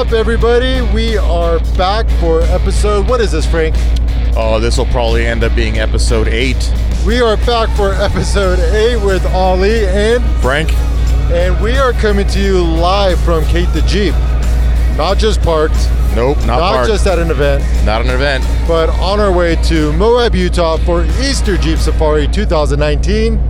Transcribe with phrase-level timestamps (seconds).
[0.00, 0.80] up, everybody?
[0.94, 3.06] We are back for episode.
[3.06, 3.74] What is this, Frank?
[4.34, 6.72] Oh, this will probably end up being episode eight.
[7.04, 10.72] We are back for episode eight with Ollie and Frank,
[11.30, 14.14] and we are coming to you live from Kate the Jeep.
[14.96, 15.76] Not just parked,
[16.16, 16.88] nope, not, not parked.
[16.88, 18.42] just at an event, not an event.
[18.66, 23.49] but on our way to Moab, Utah for Easter Jeep Safari 2019.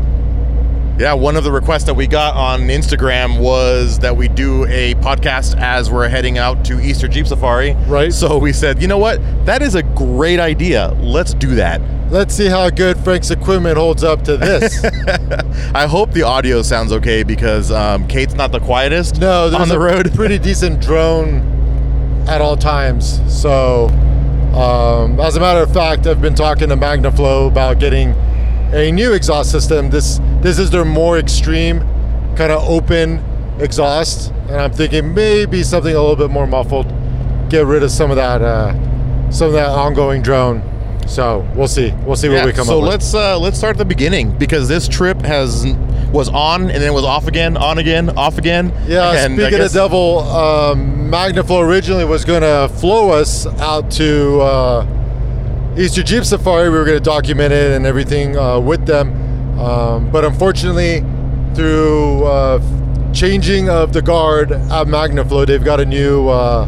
[1.00, 4.92] Yeah, one of the requests that we got on Instagram was that we do a
[4.96, 7.72] podcast as we're heading out to Easter Jeep Safari.
[7.86, 8.12] Right.
[8.12, 9.18] So we said, you know what?
[9.46, 10.88] That is a great idea.
[11.00, 11.80] Let's do that.
[12.10, 14.84] Let's see how good Frank's equipment holds up to this.
[15.74, 19.76] I hope the audio sounds okay because um, Kate's not the quietest No, on the
[19.76, 20.12] a road.
[20.14, 21.38] pretty decent drone
[22.28, 23.22] at all times.
[23.34, 23.86] So,
[24.54, 28.14] um, as a matter of fact, I've been talking to MagnaFlow about getting
[28.72, 29.90] a new exhaust system.
[29.90, 31.80] This this is their more extreme,
[32.36, 33.22] kind of open
[33.58, 36.86] exhaust, and I'm thinking maybe something a little bit more muffled.
[37.50, 38.72] Get rid of some of that uh,
[39.30, 40.62] some of that ongoing drone.
[41.06, 41.90] So we'll see.
[42.06, 42.90] We'll see what Yeah, we come so up with.
[42.90, 45.66] let's uh, let's start at the beginning because this trip has
[46.12, 48.72] was on and then was off again, on again, off again.
[48.86, 53.90] Yeah, and speaking guess- of devil, um, MagnaFlow originally was going to flow us out
[53.92, 54.86] to uh,
[55.76, 56.68] Easter Jeep Safari.
[56.68, 59.58] We were going to document it and everything uh, with them.
[59.58, 61.04] Um, but unfortunately,
[61.54, 66.64] through uh, changing of the guard at MagnaFlow, they've got a new uh,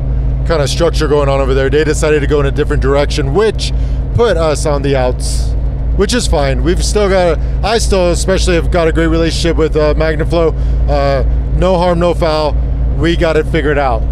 [0.46, 1.68] kind of structure going on over there.
[1.70, 3.72] They decided to go in a different direction, which
[4.14, 5.52] put us on the outs
[5.96, 6.62] which is fine.
[6.64, 10.88] We've still got, a, I still especially have got a great relationship with uh, MagnaFlow.
[10.88, 11.22] Uh,
[11.58, 12.54] no harm, no foul.
[12.98, 14.02] We got it figured out.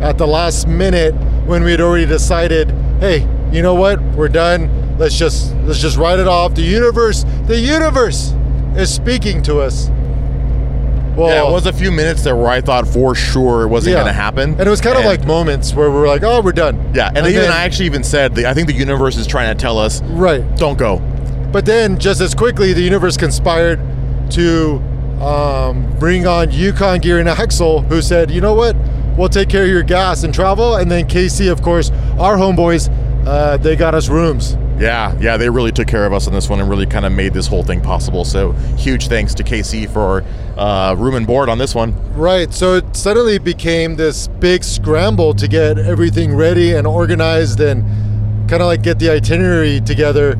[0.00, 1.14] At the last minute,
[1.46, 4.96] when we had already decided, hey, you know what, we're done.
[4.98, 6.54] Let's just let's just write it off.
[6.54, 8.34] The universe, the universe,
[8.76, 9.88] is speaking to us.
[11.16, 13.94] Well, Yeah, it was a few minutes there where I thought for sure it wasn't
[13.94, 14.02] yeah.
[14.02, 16.22] going to happen, and it was kind of And- like moments where we were like,
[16.22, 16.92] oh, we're done.
[16.94, 19.26] yeah, and, And even then- I actually even said the, I think the universe is
[19.26, 20.44] trying to tell us Right.
[20.56, 20.98] don't go.
[21.50, 23.80] But then, just as quickly, the universe conspired
[24.30, 24.80] to
[25.20, 28.76] um, bring on Yukon Gear and Axle, who said, "You know what?
[29.16, 32.88] We'll take care of your gas and travel." And then KC, of course, our homeboys,
[33.28, 34.56] uh, they got us rooms.
[34.78, 37.12] Yeah, yeah, they really took care of us on this one and really kind of
[37.12, 38.24] made this whole thing possible.
[38.24, 40.24] So huge thanks to KC for
[40.56, 41.94] uh, room and board on this one.
[42.14, 42.54] Right.
[42.54, 47.82] So it suddenly became this big scramble to get everything ready and organized and
[48.48, 50.36] kind of like get the itinerary together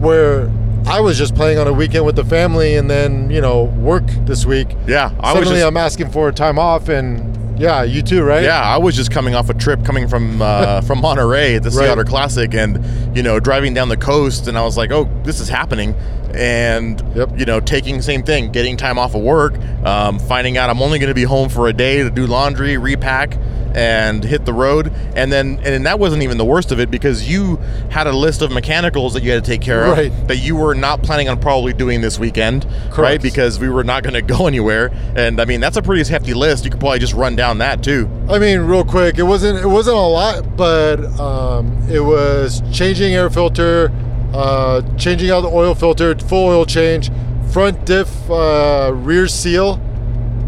[0.00, 0.50] where
[0.86, 4.04] I was just playing on a weekend with the family and then, you know, work
[4.26, 4.68] this week.
[4.86, 7.29] Yeah, I was Suddenly just, I'm asking for time off and
[7.60, 8.42] yeah, you too, right?
[8.42, 11.70] Yeah, I was just coming off a trip coming from uh, from Monterey at the
[11.70, 11.90] Sea Right.
[11.90, 12.82] Otter Classic, and
[13.16, 15.94] you know driving down the coast, and I was like, oh, this is happening,
[16.34, 17.38] and Yep.
[17.38, 20.98] you know taking same thing, getting time off of work, um, finding out I'm only
[20.98, 23.36] going to be home for a day to do laundry, repack,
[23.74, 27.28] and hit the road, and then and that wasn't even the worst of it because
[27.28, 27.56] you
[27.90, 30.28] had a list of mechanicals that you had to take care of Right.
[30.28, 32.66] that you were not planning on probably doing this weekend,
[32.96, 33.20] right?
[33.20, 36.34] Because we were not going to go anywhere, and I mean that's a pretty hefty
[36.34, 36.64] list.
[36.64, 38.08] You could probably just run down that too.
[38.28, 43.14] I mean, real quick, it wasn't it wasn't a lot, but um, it was changing
[43.14, 43.92] air filter,
[44.34, 47.10] uh, changing out the oil filter, full oil change,
[47.52, 49.80] front diff, uh, rear seal,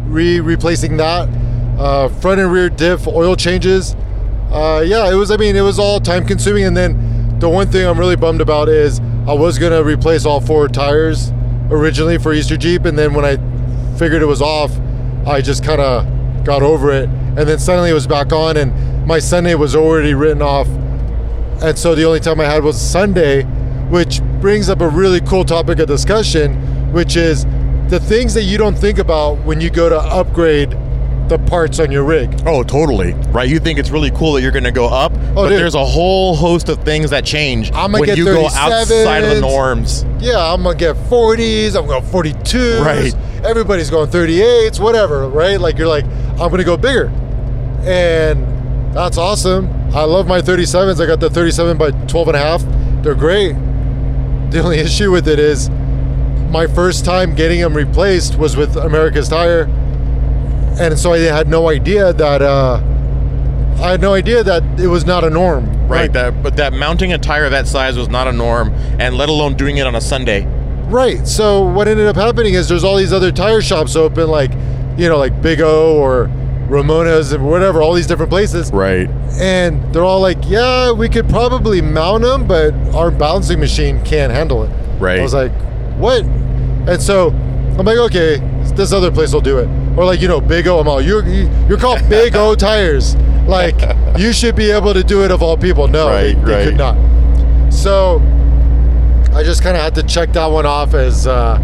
[0.06, 1.28] re replacing that,
[1.78, 3.94] uh, front and rear diff oil changes.
[4.50, 5.30] Uh, yeah, it was.
[5.30, 6.64] I mean, it was all time consuming.
[6.64, 10.40] And then the one thing I'm really bummed about is I was gonna replace all
[10.40, 11.32] four tires
[11.70, 13.36] originally for Easter Jeep, and then when I
[13.96, 14.72] figured it was off,
[15.26, 19.06] I just kind of got over it, and then suddenly it was back on, and
[19.06, 20.66] my Sunday was already written off,
[21.62, 23.44] and so the only time I had was Sunday,
[23.90, 27.44] which brings up a really cool topic of discussion, which is
[27.88, 30.76] the things that you don't think about when you go to upgrade
[31.28, 32.42] the parts on your rig.
[32.46, 33.12] Oh, totally.
[33.30, 33.48] Right.
[33.48, 35.58] You think it's really cool that you're going to go up, oh, but Oh, dude.
[35.58, 39.34] there's a whole host of things that change I'ma when get you go outside of
[39.36, 40.04] the norms.
[40.20, 42.84] Yeah, I'm gonna get 40s, I'm going to 42s.
[42.84, 43.14] Right.
[43.44, 45.58] Everybody's going 38s, whatever, right?
[45.60, 46.04] Like you're like,
[46.38, 47.06] I'm gonna go bigger.
[47.84, 49.68] And that's awesome.
[49.94, 51.00] I love my 37s.
[51.02, 52.62] I got the 37 by 12 and a half.
[53.02, 53.52] They're great.
[54.50, 55.70] The only issue with it is
[56.50, 59.64] my first time getting them replaced was with America's Tire.
[60.82, 62.80] And so I had no idea that uh
[63.80, 65.64] I had no idea that it was not a norm.
[65.88, 66.12] Right.
[66.12, 69.54] That, but that mounting a tire that size was not a norm, and let alone
[69.54, 70.46] doing it on a Sunday.
[70.88, 71.26] Right.
[71.26, 74.52] So what ended up happening is there's all these other tire shops open, like
[74.96, 76.30] you know, like Big O or
[76.68, 79.08] Ramona's or whatever, all these different places, Right.
[79.40, 84.32] and they're all like, "Yeah, we could probably mount them, but our balancing machine can't
[84.32, 84.70] handle it."
[85.00, 85.18] Right.
[85.18, 85.52] I was like,
[85.98, 86.22] "What?"
[86.86, 87.28] And so
[87.78, 88.40] I'm like, "Okay,
[88.76, 90.78] this other place will do it." Or like you know, Big O.
[90.80, 93.16] I'm all, "You're you- you're called Big O tires."
[93.46, 93.74] like
[94.16, 95.88] you should be able to do it of all people.
[95.88, 96.64] No, they, Right, they right.
[96.66, 96.96] could not.
[97.72, 98.22] So
[99.34, 101.58] I just kind of had to check that one off as uh,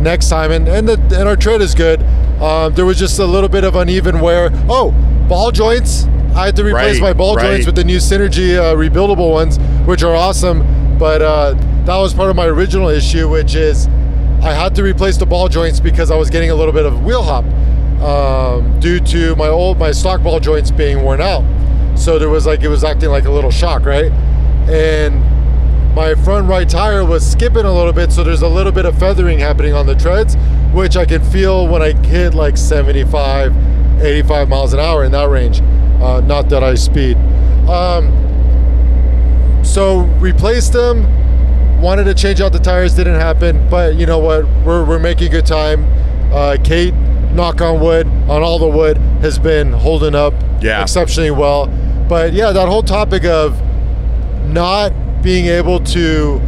[0.00, 2.00] next time, and and, the, and our tread is good.
[2.40, 4.50] Um, there was just a little bit of uneven wear.
[4.68, 4.92] Oh,
[5.28, 6.04] ball joints.
[6.34, 9.58] I had to replace Right, my ball joints with the new Synergy uh, rebuildable ones,
[9.84, 10.96] which are awesome.
[10.96, 11.54] But uh,
[11.86, 13.88] that was part of my original issue, which is
[14.42, 17.04] I had to replace the ball joints because I was getting a little bit of
[17.04, 17.44] wheel hop
[18.02, 21.44] um, due to my old my stock ball joints being worn out.
[21.98, 24.10] So there was like it was acting like a little shock, right?
[24.70, 25.22] And
[25.94, 28.98] my front right tire was skipping a little bit, so there's a little bit of
[28.98, 30.36] feathering happening on the treads,
[30.72, 33.54] which I can feel when I hit like 75,
[34.00, 35.60] 85 miles an hour in that range.
[36.00, 37.18] Uh, not that I speed.
[37.68, 38.16] Um,
[39.62, 41.19] so replaced them.
[41.80, 43.68] Wanted to change out the tires, didn't happen.
[43.70, 44.44] But you know what?
[44.64, 45.86] We're, we're making good time.
[46.32, 46.92] Uh, Kate,
[47.32, 50.82] knock on wood, on all the wood, has been holding up Yeah.
[50.82, 51.66] exceptionally well.
[52.08, 53.60] But yeah, that whole topic of
[54.46, 54.92] not
[55.22, 56.40] being able to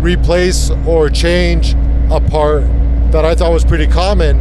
[0.00, 1.74] replace or change
[2.10, 2.62] a part
[3.12, 4.38] that I thought was pretty common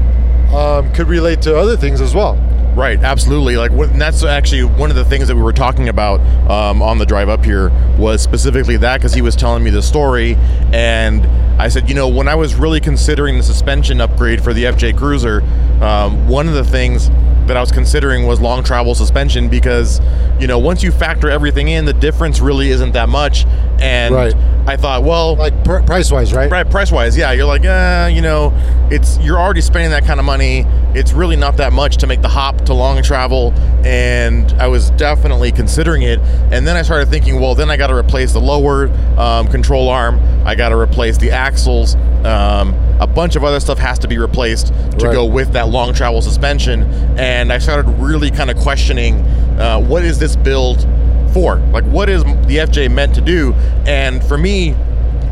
[0.53, 2.35] um, could relate to other things as well.
[2.75, 3.55] Right, absolutely.
[3.55, 6.97] Like, and that's actually one of the things that we were talking about um, on
[6.97, 10.35] the drive up here was specifically that because he was telling me the story,
[10.73, 11.23] and
[11.61, 14.97] I said, you know, when I was really considering the suspension upgrade for the FJ
[14.97, 15.41] Cruiser,
[15.83, 17.09] um, one of the things
[17.45, 19.99] that I was considering was long travel suspension because,
[20.39, 23.45] you know, once you factor everything in, the difference really isn't that much,
[23.79, 24.33] and Right.
[24.65, 26.49] I thought, well, Like pr- price wise, right?
[26.49, 27.31] Right, price wise, yeah.
[27.33, 28.53] You're like, uh, you know,
[28.89, 30.65] it's you're already spending that kind of money.
[30.93, 33.51] It's really not that much to make the hop to long travel,
[33.83, 36.19] and I was definitely considering it.
[36.51, 39.89] And then I started thinking, well, then I got to replace the lower um, control
[39.89, 40.19] arm.
[40.45, 41.95] I got to replace the axles.
[42.23, 44.73] Um, a bunch of other stuff has to be replaced to
[45.07, 45.13] Right.
[45.13, 46.83] go with that long travel suspension.
[47.17, 49.15] And I started really kind of questioning,
[49.59, 50.87] uh, what is this build
[51.33, 51.57] for?
[51.71, 53.53] Like, what is the FJ meant to do?
[53.85, 54.69] And for me,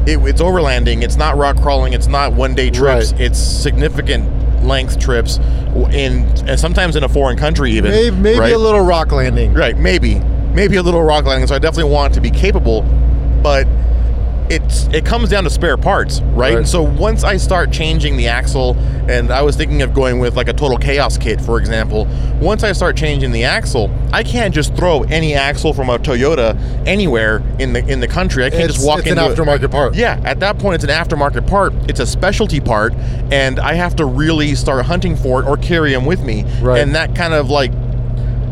[0.06, 1.02] it, it's overlanding.
[1.04, 1.94] It's not rock crawling.
[1.94, 3.14] It's not one day trips.
[3.14, 3.22] Right.
[3.22, 4.28] It's significant
[4.66, 5.38] length trips
[5.92, 7.92] in and sometimes in a foreign country even.
[7.92, 8.54] Maybe, maybe right?
[8.54, 9.54] a little rock landing.
[9.54, 10.20] Right, maybe,
[10.54, 11.48] maybe a little rock landing.
[11.48, 12.82] So I definitely want to be capable,
[13.42, 13.66] but
[14.50, 16.56] it's it comes down to spare parts, right?
[16.56, 16.68] Right.
[16.68, 18.76] So once I start changing the axle,
[19.10, 22.08] and I was thinking of going with like a total chaos kit, for example.
[22.42, 26.56] Once I start changing the axle, I can't just throw any axle from a Toyota
[26.88, 28.44] anywhere in the in the country.
[28.44, 29.38] I can't It's, just walk it's an into it.
[29.38, 29.96] aftermarket part.
[29.96, 31.74] Yeah, at that point, it's an aftermarket part.
[31.90, 32.94] It's a specialty part,
[33.32, 36.44] and I have to really start hunting for it or carry them with me.
[36.62, 36.80] Right.
[36.80, 37.72] And that kind of like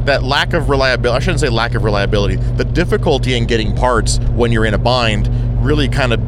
[0.06, 1.15] that lack of reliability.
[1.15, 2.35] I shouldn't say lack of reliability.
[2.38, 5.27] The difficulty in getting parts when you're in a bind
[5.61, 6.19] really kind of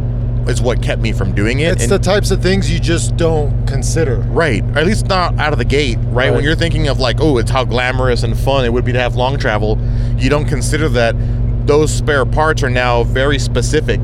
[0.49, 1.73] is what kept me from doing it.
[1.73, 4.17] It's And- the types of things you just don't consider.
[4.31, 4.63] Right.
[4.73, 6.33] Or at least not out of the gate, right?
[6.33, 8.99] When you're thinking of like, oh, it's how glamorous and fun it would be to
[8.99, 9.77] have long travel,
[10.17, 11.15] you don't consider that
[11.67, 14.03] those spare parts are now very specific,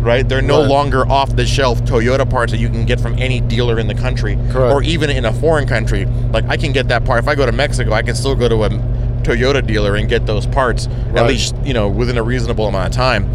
[0.00, 0.28] right?
[0.28, 0.68] They're no Right.
[0.68, 3.94] longer off the shelf Toyota parts that you can get from any dealer in the
[3.94, 4.74] country Correct.
[4.74, 6.06] or even in a foreign country.
[6.32, 8.48] Like I can get that part if I go to Mexico, I can still go
[8.48, 8.70] to a
[9.22, 12.92] Toyota dealer and get those parts at least, you know, within a reasonable amount of
[12.92, 13.28] time.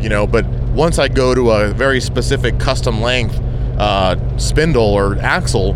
[0.00, 0.44] You know, but
[0.78, 3.34] once I go to a very specific custom length
[3.78, 5.74] uh, spindle or axle,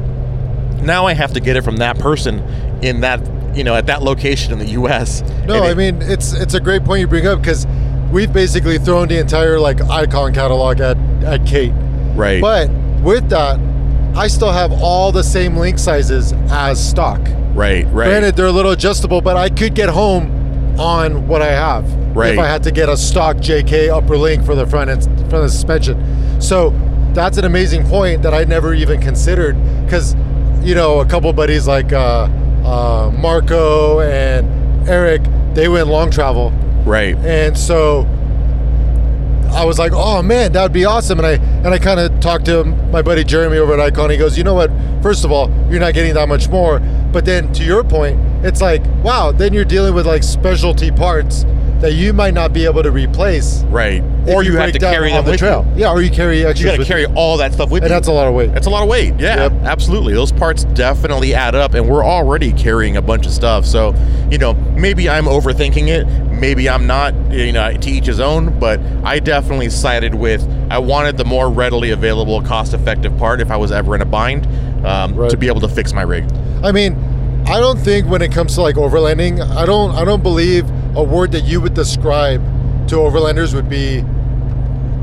[0.81, 2.39] now I have to get it from that person
[2.83, 3.21] in that
[3.57, 5.23] you know at that location in the U.S.
[5.45, 7.67] No, And I mean it's it's a great point you bring up because
[8.13, 11.73] we've basically thrown the entire like icon catalog at at Kate.
[12.15, 12.71] right, But
[13.03, 13.59] with that,
[14.17, 17.21] I still have all the same link sizes as stock.
[17.55, 21.51] right, right, Granted, they're a little adjustable, but I could get home on what I
[21.51, 22.35] have Right.
[22.35, 25.41] if I had to get a stock JK upper link for the front end for
[25.41, 26.41] the suspension.
[26.41, 26.71] So
[27.13, 30.15] that's an amazing point that I never even considered because
[30.63, 32.29] you know a couple buddies like uh,
[32.65, 35.23] uh, Marco and Eric
[35.55, 36.51] they went long travel
[36.85, 38.07] right, and so
[39.53, 42.21] I was like, "Oh man, that would be awesome." And I and I kind of
[42.21, 44.11] talked to my buddy Jeremy over at Icon.
[44.11, 44.71] He goes, "You know what?
[45.03, 46.81] First of all, you're not getting that much more.
[47.13, 51.45] But then to your point, it's like, wow, then you're dealing with like specialty parts
[51.83, 54.03] that you might not be able to replace, right.
[54.27, 55.67] Or you, have to carry on them the with trail.
[55.75, 55.83] you.
[55.83, 56.61] Yeah, or you carry extras.
[56.61, 57.95] You got to carry all that stuff with and you.
[57.97, 58.53] And that's a lot of weight.
[58.55, 59.15] That's a lot of weight.
[59.19, 59.53] Yeah, Yep.
[59.65, 60.15] absolutely.
[60.15, 63.67] Those parts definitely add up, and we're already carrying a bunch of stuff.
[63.67, 63.95] So,
[64.31, 66.07] you know, maybe I'm overthinking it.
[66.33, 67.15] Maybe I'm not.
[67.33, 68.59] You know, to each his own.
[68.61, 70.49] But I definitely sided with.
[70.71, 74.47] I wanted the more readily available, cost-effective part if I was ever in a bind
[74.87, 75.31] um, Right.
[75.31, 76.25] to be able to fix my rig.
[76.63, 76.95] I mean,
[77.47, 80.65] I don't think when it comes to like overlanding, I don't I don't believe
[80.97, 82.43] a word that you would describe
[82.89, 84.03] to overlanders would be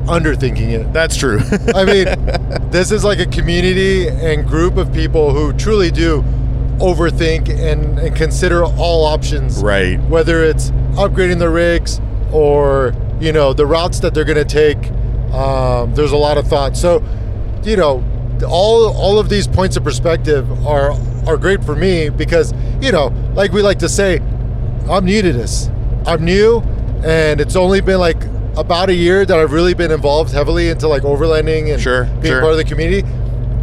[0.05, 0.93] underthinking it.
[0.93, 1.39] That's true.
[1.75, 6.23] I mean, this is like a community and group of people who truly do
[6.79, 9.61] overthink and, and consider all options.
[9.61, 9.99] Right.
[10.03, 11.99] Whether it's upgrading the rigs
[12.31, 14.77] or you know the routes that they're going to take.
[15.33, 16.75] Um, there's a lot of thought.
[16.75, 17.03] So,
[17.63, 18.03] you know,
[18.47, 20.91] all all of these points of perspective are
[21.27, 24.19] are great for me because you know, like we like to say,
[24.89, 25.69] I'm new to this.
[26.05, 26.59] I'm new,
[27.03, 28.21] and it's only been like
[28.57, 32.33] about a year that I've really been involved heavily into like overlanding and Sure, being
[32.33, 32.41] sure.
[32.41, 33.07] part of the community.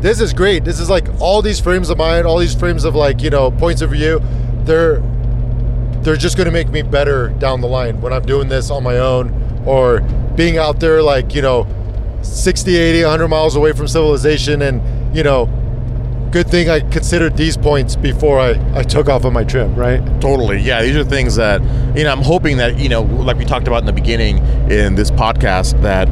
[0.00, 0.64] This is great.
[0.64, 3.50] This is like all these frames of mind, all these frames of like you know
[3.50, 4.20] points of view.
[4.64, 5.02] They're
[6.02, 8.84] they're just going to make me better down the line when I'm doing this on
[8.84, 10.00] my own or
[10.36, 11.66] being out there like, you know,
[12.22, 14.62] 60, 80, 100 miles away from civilization.
[14.62, 14.80] And,
[15.16, 15.46] you know,
[16.30, 20.00] good thing I considered these points before I, I took off on my trip, right?
[20.20, 20.58] Totally.
[20.58, 21.60] Yeah, these are things that
[21.96, 22.12] you know.
[22.12, 24.38] I'm hoping that you know, like we talked about in the beginning
[24.70, 26.08] in this podcast, that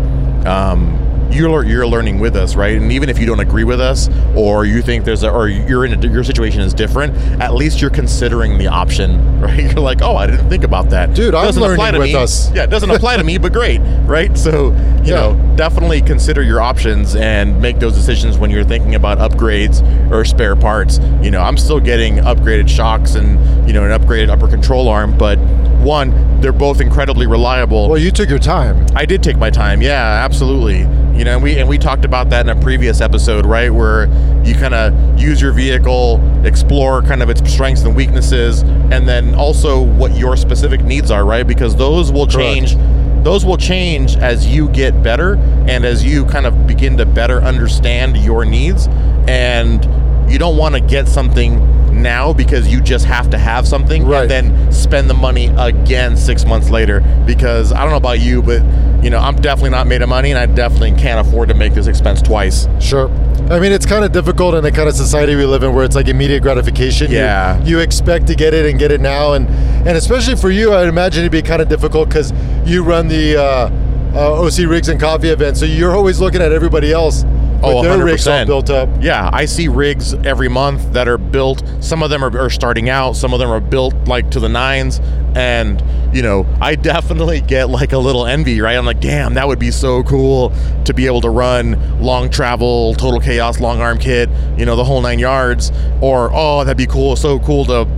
[0.47, 2.77] um, you're you're learning with us, right?
[2.77, 5.85] And even if you don't agree with us, or you think there's a, or you're
[5.85, 9.59] in a, your situation is different, at least you're considering the option, right?
[9.63, 12.15] You're like, oh, I didn't think about that, Dude, I'm Doesn't learning to with me.
[12.15, 12.53] us.
[12.53, 14.37] Yeah, it doesn't apply to me, but great, right?
[14.37, 14.71] So
[15.03, 15.33] you Yeah.
[15.33, 20.25] know, definitely consider your options and make those decisions when you're thinking about upgrades or
[20.25, 20.99] spare parts.
[21.23, 25.17] You know, I'm still getting upgraded shocks and you know an upgraded upper control arm,
[25.19, 25.39] but
[25.85, 27.89] one, they're both incredibly reliable.
[27.89, 28.87] Well, you took your time.
[28.95, 29.83] I did take my time.
[29.83, 30.87] Yeah, absolutely.
[31.15, 33.71] You know, and we and we talked about that in a previous episode, right?
[33.71, 34.07] Where
[34.45, 39.35] you kind of use your vehicle, explore kind of its strengths and weaknesses, and then
[39.35, 41.47] also what your specific needs are, right?
[41.47, 42.69] Because those will Correct.
[42.69, 42.77] change.
[43.25, 47.41] Those will change as you get better and as you kind of begin to better
[47.41, 48.89] understand your needs.
[49.29, 49.83] And
[50.31, 54.31] you don't want to get something now because you just have to have something Right.
[54.31, 58.43] and then spend the money again six months later because I don't know about you,
[58.43, 58.63] but
[59.05, 61.75] you know I'm definitely not made of money and I definitely can't afford to make
[61.75, 62.67] this expense twice.
[62.81, 63.09] Sure.
[63.51, 65.85] I mean, it's kind of difficult in the kind of society we live in where
[65.85, 67.11] it's like immediate gratification.
[67.11, 67.63] You- Yeah.
[67.63, 69.35] You, expect to get it and get it now.
[69.35, 69.49] And,
[69.87, 72.33] and especially for you, I'd imagine it'd be kind of difficult because
[72.65, 73.71] you run the uh,
[74.15, 75.59] uh, OC Rigs and Coffee event.
[75.59, 77.25] So you're always looking at everybody else
[77.65, 78.47] Oh, their rigs all 100%.
[78.47, 78.89] built up.
[79.01, 81.63] Yeah, I see rigs every month that are built.
[81.81, 83.17] Some of them are, are starting out.
[83.17, 85.01] Some of them are built like to the nines,
[85.35, 85.83] and
[86.15, 88.77] you know, I definitely get like a little envy, right?
[88.77, 90.53] I'm like, damn, that would be so cool
[90.85, 94.85] to be able to run long travel, total chaos, long arm kit, you know, the
[94.85, 95.73] whole nine yards.
[96.01, 97.89] Or oh, that'd be cool, so cool to,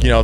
[0.00, 0.22] you know,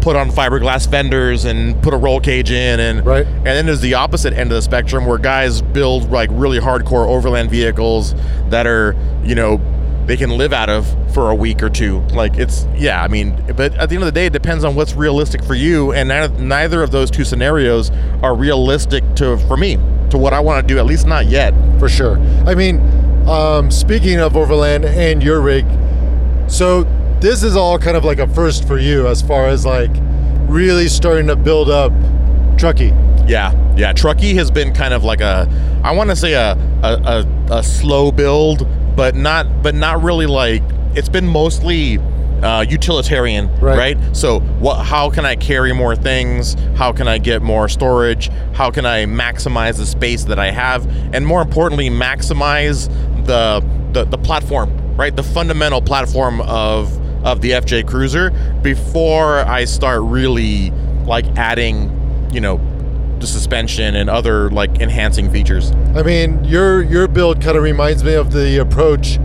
[0.00, 3.26] put on fiberglass fenders and put a roll cage in and Right.
[3.26, 7.06] and then there's the opposite end of the spectrum where guys build like really hardcore
[7.06, 8.14] overland vehicles
[8.48, 9.60] that are, you know,
[10.06, 12.00] they can live out of for a week or two.
[12.12, 14.74] Like it's yeah, I mean, but at the end of the day, it depends on
[14.74, 17.90] what's realistic for you, and neither, neither of those two scenarios
[18.22, 19.76] are realistic to for me
[20.10, 20.78] to what I want to do.
[20.80, 21.52] At least not yet.
[21.78, 22.18] for sure.
[22.46, 22.80] I mean,
[23.28, 25.64] um, speaking of Overland and your rig,
[26.48, 26.84] so
[27.20, 29.90] this is all kind of like a first for you as far as like
[30.48, 31.92] really starting to build up
[32.58, 32.92] Truckee.
[33.26, 33.92] Yeah, yeah.
[33.92, 35.48] Truckee has been kind of like a,
[35.84, 40.26] I want to say a, a, a, a slow build, but not but not really
[40.26, 40.62] like.
[40.94, 41.98] It's been mostly
[42.42, 43.94] uh, utilitarian, Right.
[43.96, 44.16] right.
[44.16, 44.82] So what?
[44.84, 46.54] How can I carry more things?
[46.76, 48.28] How can I get more storage?
[48.52, 50.86] How can I maximize the space that I have?
[51.14, 52.88] And more importantly, maximize
[53.26, 55.14] the the, the platform, right?
[55.14, 58.30] The fundamental platform of of the FJ Cruiser
[58.62, 60.70] before I start really
[61.06, 62.60] like adding, you know,
[63.18, 65.72] the suspension and other like enhancing features.
[65.94, 69.18] I mean, your your build kind of reminds me of the approach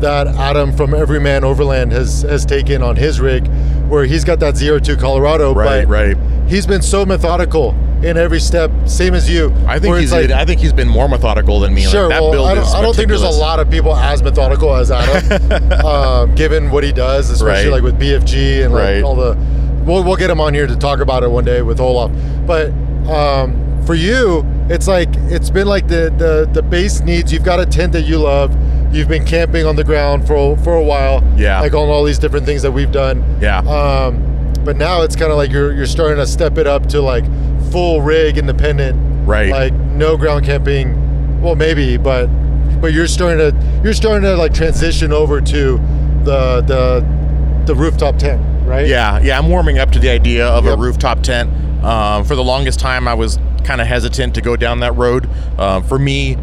[0.00, 3.48] that Adam from Everyman Overland has has taken on his rig,
[3.88, 6.16] where he's got that zero two Colorado, Right, but right.
[6.48, 9.52] he's been so methodical in every step, same as you.
[9.66, 11.82] I think he's like, I think he's been more methodical than me.
[11.82, 14.22] Sure, like, that well, I don't, I don't think there's a lot of people as
[14.22, 17.82] methodical as Adam, um, given what he does, especially Right.
[17.82, 19.02] like with BFG and like Right.
[19.02, 19.36] all the.
[19.84, 22.10] We'll, we'll get him on here to talk about it one day with Olaf.
[22.46, 22.70] But
[23.08, 27.32] um, for you, it's like it's been like the, the the base needs.
[27.32, 28.54] You've got a tent that you love.
[28.94, 31.22] You've been camping on the ground for for a while.
[31.36, 31.60] Yeah.
[31.60, 33.24] like on all these different things that we've done.
[33.40, 33.58] Yeah.
[33.60, 37.00] Um, but now it's kind of like you're you're starting to step it up to
[37.00, 37.24] like
[37.70, 38.96] full rig independent.
[39.26, 39.50] Right.
[39.50, 41.40] Like no ground camping.
[41.42, 42.26] Well, maybe, but
[42.80, 45.78] but you're starting to you're starting to like transition over to
[46.24, 48.86] the the the rooftop tent, right?
[48.86, 50.78] Yeah, yeah, I'm warming up to the idea of Yep.
[50.78, 51.50] a rooftop tent.
[51.84, 55.28] Um, for the longest time, I was kind of hesitant to go down that road.
[55.58, 56.36] Um, for me,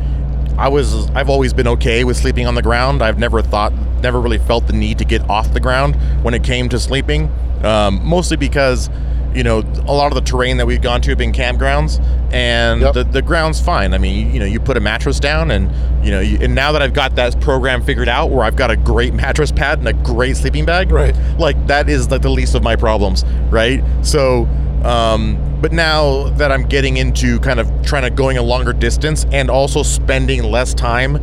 [0.58, 3.02] I was I've always been okay with sleeping on the ground.
[3.02, 6.44] I've never thought, never really felt the need to get off the ground when it
[6.44, 7.32] came to sleeping.
[7.64, 8.90] Um, mostly because
[9.36, 12.00] you know, a lot of the terrain that we've gone to have been campgrounds,
[12.34, 12.94] and Yep.
[12.94, 13.94] the, the ground's fine.
[13.94, 15.70] I mean, you, you know, you put a mattress down, and
[16.06, 18.72] you know, you, and now that I've got that program figured out, where I've got
[18.72, 21.16] a great mattress pad and a great sleeping bag, Right.
[21.38, 23.84] Like that is like the least of my problems, right?
[24.02, 24.46] So,
[24.84, 29.26] um, but now that I'm getting into kind of trying to going a longer distance
[29.32, 31.18] and also spending less time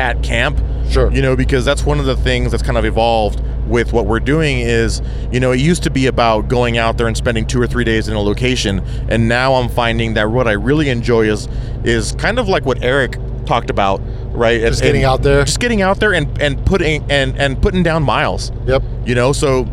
[0.00, 1.10] at camp, Sure.
[1.12, 4.20] you know, because that's one of the things that's kind of evolved with what we're
[4.20, 5.00] doing is,
[5.32, 7.84] you know, it used to be about going out there and spending two or three
[7.84, 11.48] days in a location, and now I'm finding that what I really enjoy is
[11.84, 14.00] is kind of like what Eric talked about,
[14.34, 14.60] right?
[14.60, 15.44] Just getting out there.
[15.44, 18.82] just getting out there and and putting and and putting down miles, Yep.
[19.06, 19.32] you know.
[19.32, 19.66] So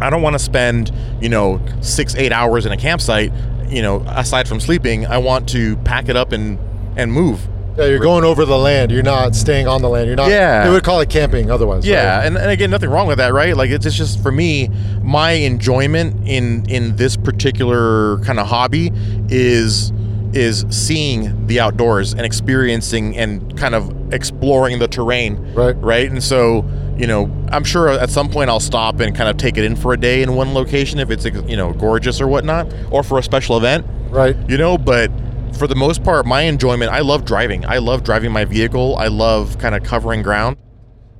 [0.00, 3.32] I don't want to spend, you know, six eight hours in a campsite,
[3.68, 5.06] you know, aside from sleeping.
[5.06, 6.58] I want to pack it up and
[6.96, 7.46] and move.
[7.78, 8.90] Yeah, you're going over the land.
[8.90, 10.08] You're not staying on the land.
[10.08, 10.30] You're not.
[10.30, 10.64] Yeah.
[10.64, 11.86] They would call it camping otherwise.
[11.86, 12.26] Yeah, right?
[12.26, 13.56] and, and again, nothing wrong with that, right?
[13.56, 14.68] Like it's, it's just for me,
[15.02, 18.90] my enjoyment in in this particular kind of hobby
[19.28, 19.92] is
[20.32, 25.72] is seeing the outdoors and experiencing and kind of exploring the terrain, Right.
[25.80, 26.64] Right, and so
[26.98, 29.76] you know, I'm sure at some point I'll stop and kind of take it in
[29.76, 33.18] for a day in one location if it's you know gorgeous or whatnot, or for
[33.18, 34.36] a special event, Right.
[34.50, 35.10] you know but
[35.58, 39.08] for the most part my enjoyment i love driving i love driving my vehicle i
[39.08, 40.56] love kind of covering ground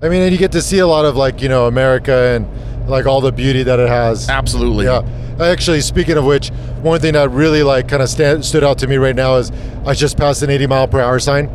[0.01, 2.89] I mean, and you get to see a lot of like you know America and
[2.89, 4.29] like all the beauty that it has.
[4.29, 5.03] absolutely Yeah.
[5.41, 6.51] Actually, speaking of which,
[6.83, 9.51] one thing that really like kind of stand, stood out to me right now is
[9.85, 11.47] I just passed an 80 mile per hour sign,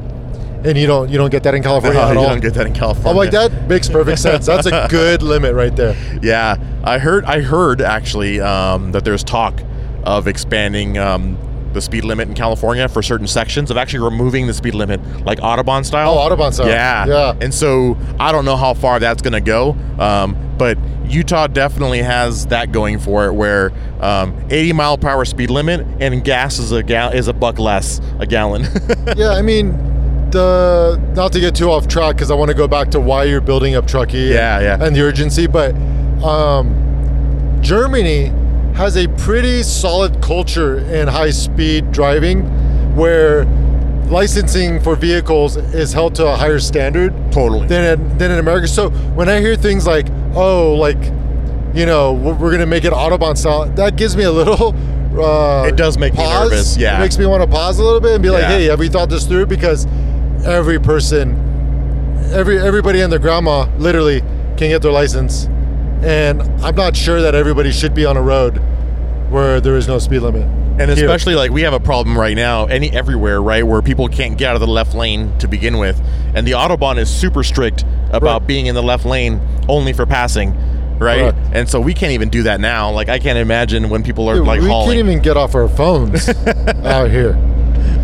[0.65, 2.27] and you don't you don't get that in California No, at you all.
[2.31, 3.09] don't get that in California.
[3.11, 4.45] I'm like that makes perfect sense.
[4.45, 5.95] That's a good limit right there.
[6.21, 7.23] Yeah, I heard.
[7.23, 9.61] I heard actually um, that there's talk
[10.03, 11.37] of expanding um,
[11.73, 15.39] the speed limit in California for certain sections of actually removing the speed limit, like
[15.39, 16.17] Autobahn style.
[16.17, 16.67] Oh, Autobahn style.
[16.67, 17.35] Yeah, Yeah.
[17.41, 20.77] And so I don't know how far that's going to go, um, but
[21.07, 25.85] Utah definitely has that going for it, where um, 80 mile per hour speed limit
[25.99, 28.65] and gas is a gal- is a buck less a gallon.
[29.15, 29.71] Yeah, I mean,
[30.31, 33.25] the not to get too off track because I want to go back to why
[33.25, 34.29] you're building up Truckee.
[34.29, 34.87] Yeah, and, yeah.
[34.87, 35.75] and the urgency, but
[36.23, 38.31] um, Germany
[38.75, 42.43] has a pretty solid culture in high speed driving,
[42.95, 43.45] where
[44.09, 47.67] licensing for vehicles is held to a higher standard totally.
[47.67, 48.67] than in, than in America.
[48.67, 51.01] So when I hear things like, oh, like,
[51.73, 54.75] you know, we're gonna make it Autobahn style, that gives me a little.
[55.19, 56.49] Uh, It does make me pause.
[56.49, 56.97] nervous, yeah.
[56.97, 58.47] it makes me want to pause a little bit and be like, Yeah.
[58.49, 59.45] hey, have we thought this through?
[59.45, 59.85] Because
[60.43, 61.37] every person,
[62.33, 64.21] every everybody and their grandma, literally,
[64.57, 65.47] can get their license,
[66.03, 68.57] and I'm not sure that everybody should be on a road
[69.29, 70.43] where there is no speed limit.
[70.79, 71.05] And Here.
[71.05, 74.49] especially like we have a problem right now, any everywhere, right, where people can't get
[74.49, 76.01] out of the left lane to begin with,
[76.33, 78.47] and the autobahn is super strict about Right.
[78.47, 79.39] being in the left lane
[79.69, 80.51] only for passing,
[80.99, 81.31] right?
[81.31, 81.37] Correct.
[81.53, 82.89] And so we can't even do that now.
[82.91, 84.97] Like I can't imagine when people are Dude, like we hauling.
[84.97, 86.27] can't even get off our phones
[86.83, 87.37] out here.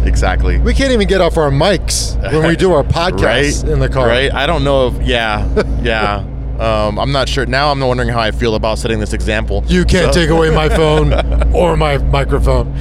[0.05, 0.59] exactly.
[0.59, 3.89] We can't even get off our mics when we do our podcasts right in the
[3.89, 4.07] car.
[4.07, 4.31] Right?
[4.31, 5.47] I don't know if yeah,
[5.81, 6.23] yeah.
[6.59, 7.45] Um, I'm not sure.
[7.45, 9.63] Now I'm wondering how I feel about setting this example.
[9.67, 11.13] You can't So- take away my phone
[11.55, 12.75] or my microphone.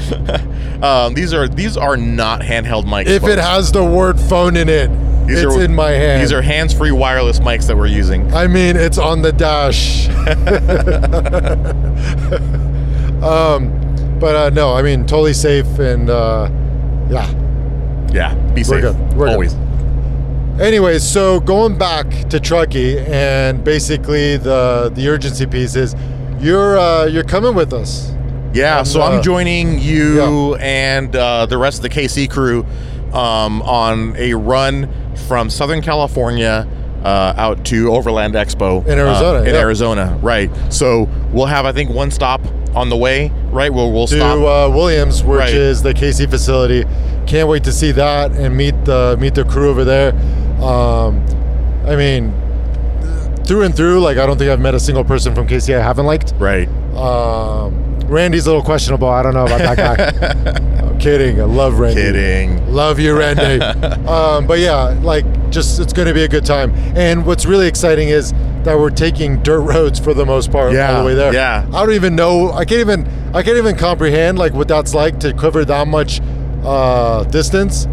[0.83, 3.07] Um, these are these are not handheld mics.
[3.07, 4.89] If it has the word phone in it,
[5.27, 6.23] These it's are- in my hand.
[6.23, 8.33] These are hands-free wireless mics that we're using.
[8.35, 10.09] I mean, it's on the dash.
[13.23, 16.49] um, but uh, no, I mean, totally safe and uh,
[17.11, 17.33] yeah.
[18.13, 18.81] Yeah, be safe.
[18.81, 18.97] good.
[19.15, 19.68] We're good.
[20.61, 25.95] Anyways, so going back to Truckee and basically the the urgency piece is
[26.41, 28.13] you're uh, you're coming with us.
[28.53, 32.65] Yeah, Um, so uh, I'm joining you and uh, the rest of the KC crew
[33.13, 34.89] um, on a run
[35.29, 36.67] from Southern California
[37.05, 39.61] uh, out to Overland Expo In Arizona, uh, in yeah.
[39.61, 40.51] Arizona, right?
[40.73, 42.41] So we'll have, I think, one stop
[42.75, 43.73] on the way, right?
[43.73, 44.39] We'll we'll to stop.
[44.39, 45.55] uh, Williams, which Right.
[45.55, 46.85] is the KC facility.
[47.29, 50.13] Can't wait to see that and meet the meet the crew over there.
[50.63, 51.25] Um,
[51.87, 52.33] I mean,
[53.45, 55.83] through and through, like I don't think I've met a single person from KC I
[55.83, 56.35] haven't liked.
[56.39, 56.69] right.
[56.97, 59.09] Um, Randy's a little questionable.
[59.09, 60.79] I don't know about that guy.
[60.89, 61.41] I'm kidding.
[61.41, 62.01] I love Randy.
[62.01, 62.73] Kidding.
[62.73, 63.63] Love you, Randy.
[64.09, 66.73] um, but yeah, like just it's going to be a good time.
[66.97, 68.33] And what's really exciting is
[68.65, 71.33] that we're taking dirt roads for the most part Yeah, all the way there.
[71.35, 71.67] yeah.
[71.73, 72.51] I don't even know.
[72.51, 73.07] I can't even.
[73.35, 76.21] I can't even comprehend like what that's like to cover that much
[76.65, 77.87] uh, distance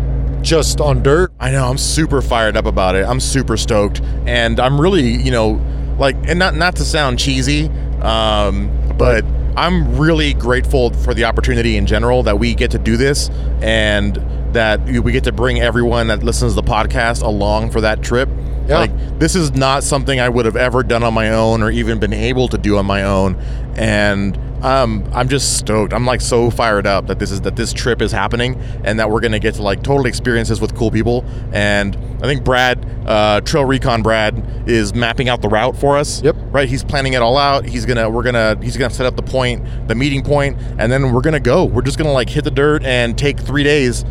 [0.45, 1.34] just on dirt.
[1.39, 1.67] I know.
[1.67, 3.05] I'm super fired up about it.
[3.05, 5.60] I'm super stoked, and I'm really, you know,
[5.97, 7.67] like, and not not to sound cheesy,
[8.01, 9.25] um, but
[9.58, 13.29] I'm really grateful for the opportunity in general that we get to do this,
[13.62, 14.15] and
[14.53, 18.29] that we get to bring everyone that listens to the podcast along for that trip.
[18.67, 18.79] Yeah.
[18.79, 21.99] Like this is not something I would have ever done on my own or even
[21.99, 23.36] been able to do on my own.
[23.75, 25.93] And um, I'm just stoked.
[25.93, 29.10] I'm like so fired up that this is that this trip is happening and that
[29.12, 31.23] we're gonna get to like total experiences with cool people.
[31.54, 36.21] And I think Brad, uh, Trail Recon Brad, is mapping out the route for us.
[36.23, 36.36] Yep.
[36.49, 36.67] Right.
[36.67, 37.65] He's planning it all out.
[37.65, 41.12] He's gonna we're gonna he's gonna set up the point, the meeting point, and then
[41.13, 41.65] we're gonna go.
[41.65, 44.04] We're just gonna like hit the dirt and take three days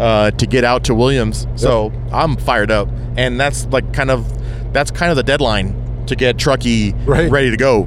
[0.00, 1.46] uh, to get out to Williams.
[1.54, 4.26] So I'm fired up, and that's like kind of
[4.72, 7.30] that's kind of the deadline to get Truckee Right.
[7.30, 7.86] ready to go.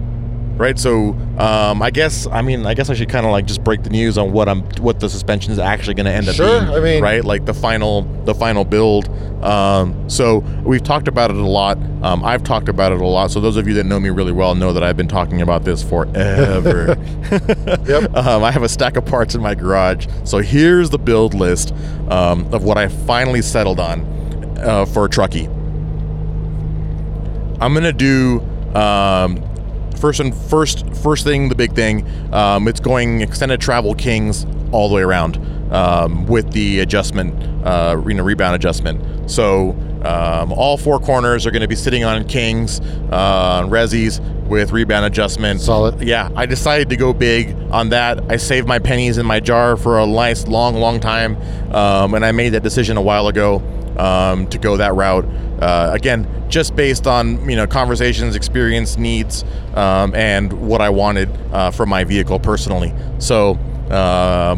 [0.55, 3.63] Right, so um, I guess I mean I guess I should kind of like just
[3.63, 6.35] break the news on what I'm what the suspension is actually going to end up
[6.35, 6.71] Sure, being.
[6.73, 9.09] I mean- right, like the final the final build.
[9.43, 11.77] Um, so we've talked about it a lot.
[12.03, 13.31] Um, I've talked about it a lot.
[13.31, 15.63] So those of you that know me really well know that I've been talking about
[15.65, 16.95] this forever.
[17.85, 18.15] Yep.
[18.15, 20.07] Um, I have a stack of parts in my garage.
[20.23, 21.73] So here's the build list
[22.09, 24.01] um, of what I finally settled on
[24.59, 25.47] uh, for a Truckee.
[27.59, 28.39] I'm gonna do
[28.75, 29.43] um,
[30.03, 32.05] first and first first thing, the big thing.
[32.33, 35.37] Um, it's going extended travel kings all the way around
[35.71, 37.33] um, with the adjustment,
[37.65, 39.31] uh, you know, rebound adjustment.
[39.31, 39.69] So
[40.03, 42.81] um, all four corners are going to be sitting on kings,
[43.13, 45.61] uh, on resis with rebound adjustment.
[45.61, 46.01] Solid.
[46.01, 48.29] Yeah, I decided to go big on that.
[48.29, 51.37] I saved my pennies in my jar for a nice, long, long time,
[51.73, 53.61] um, and I made that decision a while ago
[53.97, 55.25] um, to go that route.
[55.61, 59.43] Uh, again, just based on you know conversations, experience, needs,
[59.75, 62.93] um, and what I wanted uh, from my vehicle personally.
[63.19, 63.55] So,
[63.89, 64.57] uh,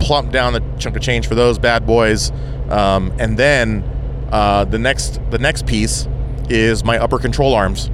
[0.00, 2.32] plump down the chunk of change for those bad boys,
[2.70, 3.84] um, and then
[4.32, 6.08] uh, the next the next piece
[6.48, 7.90] is my upper control arms.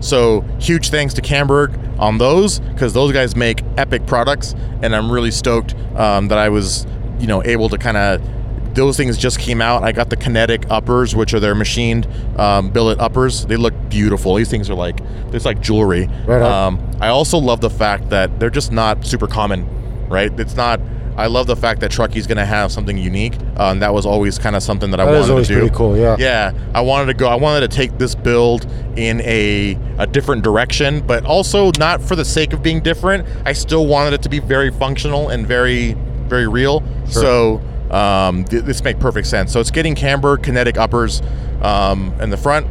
[0.00, 5.10] So huge thanks to Camburg on those because those guys make epic products, and I'm
[5.10, 6.86] really stoked um, that I was,
[7.18, 8.35] you know, able to kind of.
[8.76, 9.82] Those things just came out.
[9.82, 12.06] I got the kinetic uppers, which are their machined
[12.38, 13.46] um, billet uppers.
[13.46, 14.34] They look beautiful.
[14.34, 15.00] These things are like,
[15.32, 16.08] it's like jewelry.
[16.26, 16.42] Right.
[16.42, 19.66] Um, I also love the fact that they're just not super common,
[20.08, 20.30] right?
[20.38, 20.78] It's not.
[21.16, 23.32] I love the fact that Truckee's going to have something unique.
[23.58, 25.60] Uh, and that was always kind of something that I That wanted to do.
[25.60, 25.96] pretty cool.
[25.96, 26.16] Yeah.
[26.18, 27.26] Yeah, I wanted to go.
[27.28, 32.14] I wanted to take this build in a a different direction, but also not for
[32.16, 33.26] the sake of being different.
[33.46, 35.94] I still wanted it to be very functional and very
[36.28, 36.80] very real.
[37.10, 37.22] Sure.
[37.22, 39.52] So um, th- this make perfect sense.
[39.52, 41.22] So it's getting Camburg kinetic uppers
[41.62, 42.66] um, in the front.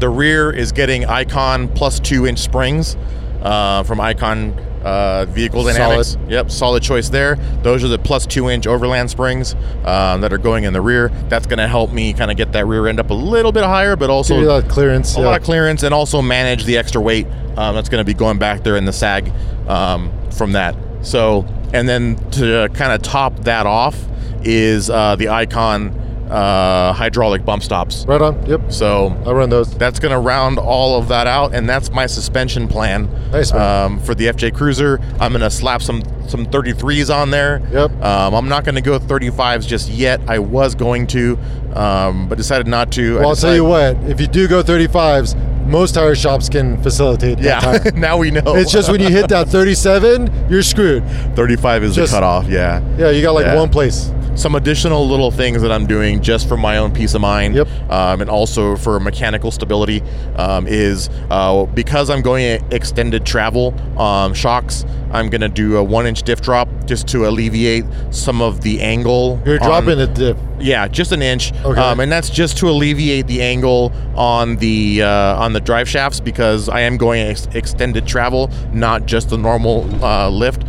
[0.00, 2.96] The rear is getting Icon plus two inch springs
[3.42, 6.10] uh, from Icon uh, Vehicle Dynamics.
[6.10, 6.30] Solid.
[6.30, 7.36] Yep, solid choice there.
[7.62, 9.54] Those are the plus two inch overland springs
[9.84, 11.08] um, that are going in the rear.
[11.28, 13.64] That's going to help me kind of get that rear end up a little bit
[13.64, 15.16] higher, but also Give you that clearance.
[15.16, 15.26] a yeah.
[15.26, 17.26] lot of clearance and also manage the extra weight
[17.56, 19.32] um, that's going to be going back there in the sag
[19.68, 20.76] um, from that.
[21.02, 23.98] So, and then to kind of top that off
[24.42, 28.06] is uh, the Icon uh, hydraulic bump stops.
[28.06, 28.44] Right on.
[28.46, 28.72] Yep.
[28.72, 29.72] So I run those.
[29.76, 33.84] that's going to round all of that out, and that's my suspension plan Nice, man.
[33.92, 34.98] um, for the FJ Cruiser.
[35.20, 37.60] I'm going to slap some some 33s on there.
[37.70, 37.90] Yep.
[38.02, 40.20] Um, I'm not going to go 35s just yet.
[40.26, 41.38] I was going to,
[41.74, 43.16] um, but decided not to.
[43.18, 43.96] Well, I'll tell you what.
[44.04, 45.34] If you do go 35s,
[45.66, 48.42] most tire shops can facilitate that Yeah, now we know.
[48.56, 51.04] It's just when you hit that 37, you're screwed.
[51.36, 52.46] 35 is just- the cutoff.
[52.48, 52.82] Yeah.
[52.98, 53.56] Yeah, you got like Yeah.
[53.56, 54.10] one place.
[54.34, 57.68] Some additional little things that I'm doing just for my own peace of mind, Yep.
[57.90, 60.02] um, and also for mechanical stability,
[60.36, 64.84] um, is uh, because I'm going extended travel um, shocks.
[65.12, 69.40] I'm gonna do a one inch diff drop just to alleviate some of the angle.
[69.46, 70.36] You're on- dropping the dip.
[70.58, 71.80] Yeah, just an inch, Okay.
[71.80, 76.18] um, and that's just to alleviate the angle on the uh, on the drive shafts
[76.18, 80.64] because I am going ex- extended travel, not just the normal uh, lift.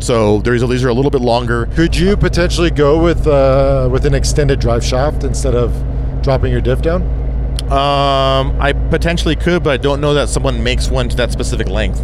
[0.00, 1.66] So these are a little bit longer.
[1.74, 5.72] Could you potentially go with uh, with an extended drive shaft instead of
[6.22, 7.02] dropping your diff down?
[7.64, 11.68] Um, I potentially could, but I don't know that someone makes one to that specific
[11.68, 12.02] length,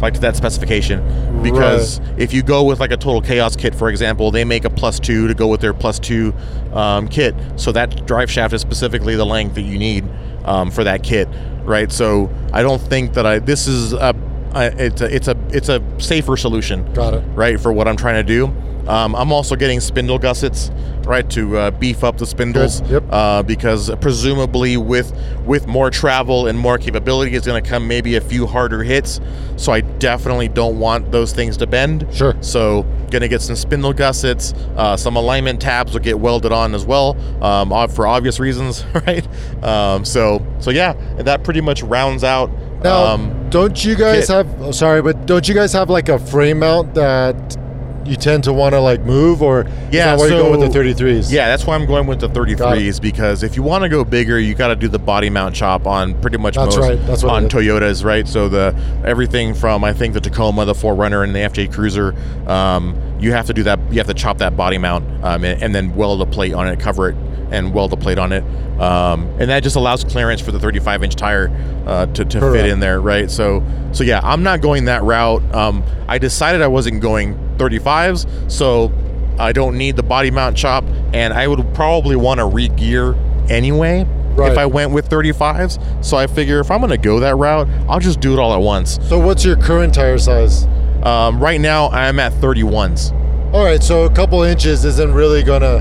[0.00, 1.42] like to that specification.
[1.42, 4.70] Because if you go with like a total chaos kit, for example, they make a
[4.70, 6.32] plus two to go with their plus two
[6.72, 7.34] um, kit.
[7.56, 10.04] So that drive shaft is specifically the length that you need
[10.44, 11.28] um, for that kit,
[11.64, 11.90] right?
[11.90, 13.38] So I don't think that I.
[13.40, 14.14] This is a.
[14.52, 17.24] I- It's a it's a it's a safer solution Got it.
[17.34, 18.52] right for what I'm trying to do.
[18.88, 20.70] Um, I'm also getting spindle gussets,
[21.04, 22.80] right, to uh, beef up the spindles.
[22.80, 23.04] Good, yep.
[23.10, 25.12] Uh, because presumably with
[25.44, 29.20] with more travel and more capability is going to come maybe a few harder hits.
[29.56, 32.06] So I definitely don't want those things to bend.
[32.10, 32.34] Sure.
[32.40, 34.54] So gonna get some spindle gussets.
[34.76, 39.26] Uh, some alignment tabs will get welded on as well, um, for obvious reasons, right?
[39.62, 42.50] Um, so so yeah, that pretty much rounds out.
[42.82, 44.46] Now, um, don't you guys kit.
[44.46, 44.62] have?
[44.62, 47.56] Oh, sorry, but don't you guys have like a frame mount that
[48.04, 51.30] you tend to want to like move, or Yeah, why you go with the 33s?
[51.30, 54.38] Yeah, that's why I'm going with the 33s because if you want to go bigger,
[54.38, 57.24] you got to do the body mount chop on pretty much That's most right, that's
[57.24, 57.48] on.
[57.48, 58.26] Toyotas, right?
[58.26, 62.14] So the everything from I think the Tacoma, the 4Runner, and the FJ Cruiser,
[62.48, 63.78] um, you have to do that.
[63.90, 66.66] You have to chop that body mount um, and, and then weld a plate on
[66.68, 67.16] it, cover it,
[67.50, 68.42] and weld a plate on it,
[68.80, 71.50] um, and that just allows clearance for the 35 inch tire
[71.86, 73.30] uh, to, to fit in there, right?
[73.30, 75.42] So so yeah, I'm not going that route.
[75.54, 78.92] Um, I decided I wasn't going 35s, so
[79.38, 83.14] I don't need the body mount chop, and I would probably want to re-gear
[83.48, 84.52] anyway Right.
[84.52, 86.04] if I went with 35s.
[86.04, 88.54] So I figure if I'm going to go that route, I'll just do it all
[88.54, 88.98] at once.
[89.08, 90.66] So what's your current tire size?
[91.02, 93.12] Um, right now, I'm at 31s.
[93.52, 95.78] All right, so a couple inches isn't really gonna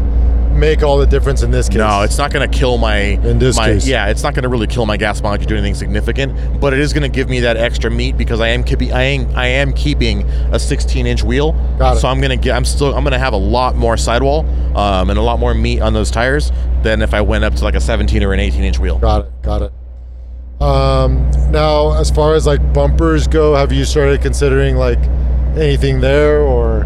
[0.60, 1.78] make all the difference in this case.
[1.78, 2.98] No, it's not going to kill my.
[2.98, 3.88] In this my, case.
[3.88, 6.74] yeah, it's not going to really kill my gas mileage or do anything significant, but
[6.74, 9.36] it is going to give me that extra meat because I am keeping I am,
[9.36, 11.54] I am keeping a 16 inch wheel.
[12.00, 14.46] So I'm going to get I'm still I'm going to have a lot more sidewall
[14.78, 16.52] um, and a lot more meat on those tires
[16.84, 19.00] than if I went up to like a 17 or an 18 inch wheel.
[19.00, 19.42] Got it.
[19.42, 19.72] Got it.
[20.62, 25.00] Um, now, as far as like bumpers go, have you started considering like
[25.58, 26.84] anything there or?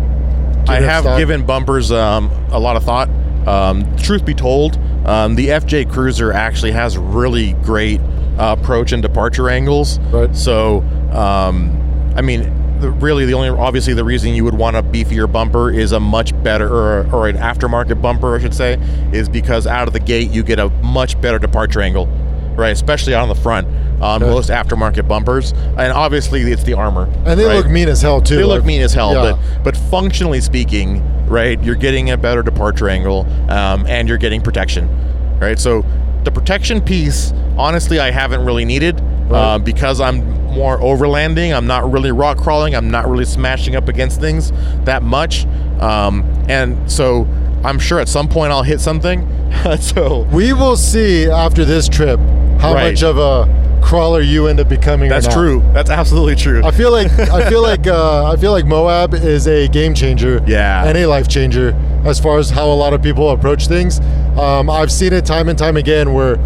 [0.67, 1.17] I have stock?
[1.17, 3.09] given bumpers um, a lot of thought.
[3.47, 7.99] Um, truth be told, um, the FJ Cruiser actually has really great
[8.37, 9.99] uh, approach and departure angles.
[9.99, 10.35] Right.
[10.35, 10.79] So,
[11.11, 12.51] um, I mean,
[12.99, 16.31] really, the only obviously the reason you would want a beefier bumper is a much
[16.43, 18.73] better or, or an aftermarket bumper, I should say,
[19.11, 22.07] is because out of the gate you get a much better departure angle,
[22.55, 22.71] right?
[22.71, 23.67] Especially out on the front
[24.01, 24.31] on Okay.
[24.31, 27.07] most aftermarket bumpers, and obviously it's the armor.
[27.25, 27.55] and they right?
[27.57, 28.37] look mean as hell too.
[28.37, 29.21] They look like- mean as hell, yeah.
[29.63, 34.41] but but functionally speaking, right, you're getting a better departure angle, um, and you're getting
[34.41, 34.89] protection,
[35.39, 35.57] right?
[35.59, 35.85] So
[36.23, 39.39] the protection piece, honestly, I haven't really needed Right.
[39.55, 41.55] uh, because I'm more overlanding.
[41.55, 42.75] I'm not really rock crawling.
[42.75, 44.51] I'm not really smashing up against things
[44.83, 45.45] that much,
[45.79, 47.25] um, and so
[47.63, 49.27] I'm sure at some point I'll hit something.
[49.79, 52.19] so we will see after this trip
[52.63, 52.91] how Right.
[52.93, 53.47] much of a
[53.81, 55.09] crawler you end up becoming.
[55.09, 55.61] that's true.
[55.73, 56.63] That's absolutely true.
[56.63, 60.41] I feel like I feel like uh, I feel like Moab is a game changer.
[60.47, 60.85] Yeah.
[60.85, 63.99] And a life changer as far as how a lot of people approach things.
[64.37, 66.37] Um, I've seen it time and time again where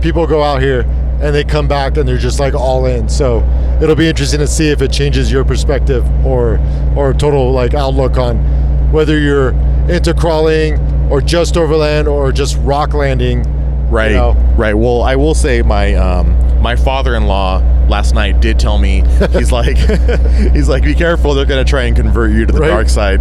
[0.00, 0.82] people go out here
[1.20, 3.08] and they come back and they're just like all in.
[3.08, 3.42] So
[3.82, 6.60] it'll be interesting to see if it changes your perspective or
[6.96, 8.36] or total like outlook on
[8.92, 9.50] whether you're
[9.88, 10.78] into crawling
[11.10, 13.44] or just overland or just rock landing.
[13.90, 14.32] Right, You know?
[14.56, 14.74] right.
[14.74, 19.76] Well, I will say my um, my father-in-law last night did tell me he's like
[20.54, 22.68] he's like be careful they're gonna try and convert you to the Right.
[22.68, 23.20] dark side.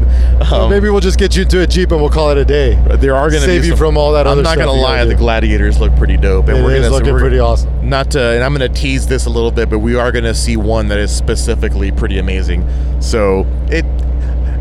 [0.51, 2.75] Um, Maybe we'll just get you into a jeep and we'll call it a day.
[2.97, 4.79] there are gonna save be you some- from all that I'm other not stuff gonna
[4.81, 7.69] lie, the gladiators look pretty dope, and It we're is gonna looking we're- pretty awesome.
[7.89, 10.55] Not to, and I'm gonna tease this a little bit, but we are gonna see
[10.55, 12.65] one that is specifically pretty amazing.
[13.01, 13.85] So it.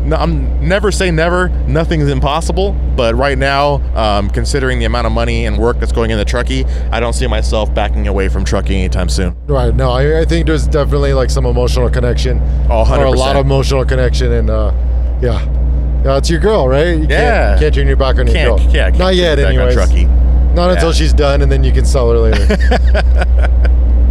[0.05, 1.49] No, I'm never say never.
[1.67, 2.73] Nothing's impossible.
[2.95, 6.65] But right now, um, considering the amount of money and work that's going into Truckee,
[6.91, 9.35] I don't see myself backing away from Truckee anytime soon.
[9.47, 9.73] Right.
[9.73, 12.39] No, I, I think there's definitely like some emotional connection.
[12.69, 12.97] Oh, 100%.
[12.99, 14.73] Or a lot of emotional connection, and uh,
[15.21, 15.43] yeah,
[16.03, 16.97] yeah, it's your girl, right?
[16.97, 17.49] You Yeah.
[17.51, 18.69] Can't, can't turn your back on your Can't, girl.
[18.71, 19.73] yeah, can't Not yet, anyways.
[19.73, 20.05] Truckee.
[20.53, 22.45] Not until she's done, and then you can sell her later.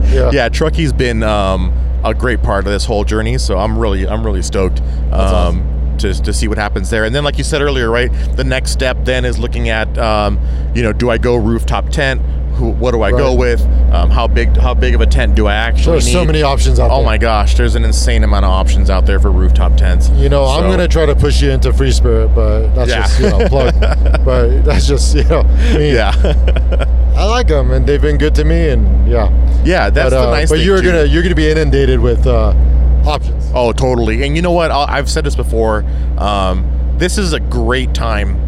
[0.07, 0.31] yeah.
[0.33, 4.25] yeah, Truckee's been um, a great part of this whole journey, so I'm really I'm
[4.25, 4.81] really stoked
[5.13, 5.63] um,
[6.01, 7.05] to, to see what happens there.
[7.05, 10.39] And then, like you said earlier, right, the next step then is looking at um,
[10.75, 12.21] you know, do I go rooftop tent?
[12.57, 13.63] Who, what do I go with?
[13.93, 16.13] Um, how big how big of a tent do I actually There's need?
[16.13, 17.03] so many options out Oh there.
[17.03, 20.11] Oh my gosh, there's an insane amount of options out there for rooftop tents.
[20.11, 23.01] You know, I'm gonna try to push you into free spirit, but that's Yeah.
[23.03, 23.81] just you know plug.
[24.25, 25.95] but that's just you know me.
[25.95, 26.13] Yeah,
[27.17, 29.29] I like them, and they've been good to me, and yeah.
[29.65, 30.89] yeah, that's but, the uh, nice But you're too.
[30.89, 32.53] gonna you're gonna be inundated with uh,
[33.07, 33.51] options.
[33.55, 34.23] Oh, totally.
[34.25, 34.71] And you know what?
[34.71, 35.85] I'll, I've said this before.
[36.19, 38.39] Um, this is a great time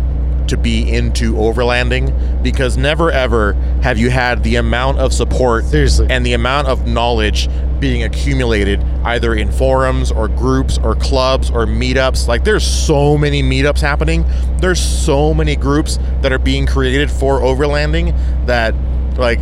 [0.48, 6.06] to be into overlanding because never ever have you had the amount of support Seriously.
[6.10, 7.48] and the amount of knowledge
[7.80, 12.28] being accumulated either in forums or groups or clubs or meetups.
[12.28, 14.24] Like there's so many meetups happening.
[14.58, 18.14] There's so many groups that are being created for overlanding
[18.46, 18.74] that
[19.18, 19.40] like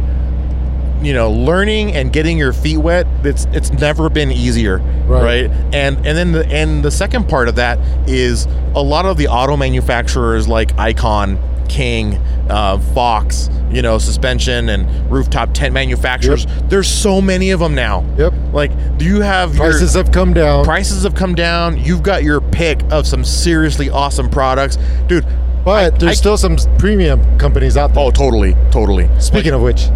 [1.02, 5.48] you know learning and getting your feet wet it's it's never been easier Right.
[5.48, 9.16] right, and and then the and the second part of that is a lot of
[9.16, 11.38] the auto manufacturers like icon
[11.68, 12.16] king
[12.50, 18.04] uh, fox you know suspension and rooftop tent manufacturers there's so many of them now
[18.18, 18.32] Yep.
[18.52, 20.64] like do you have Prices your, have come down.
[20.64, 24.76] prices have come down you've got your pick of some seriously awesome products
[25.08, 25.26] dude
[25.64, 28.04] But there's I- still some premium companies out there.
[28.04, 29.88] oh totally totally Speaking of which,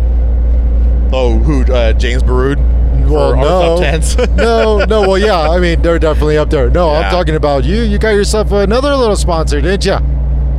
[1.12, 2.58] oh who uh, james baroud
[3.08, 5.00] well, no, no, no.
[5.02, 5.48] Well, yeah.
[5.48, 6.70] I mean, they're definitely up there.
[6.70, 7.00] No, Yeah.
[7.00, 7.82] I'm talking about you.
[7.82, 9.98] You got yourself another little sponsor, didn't you?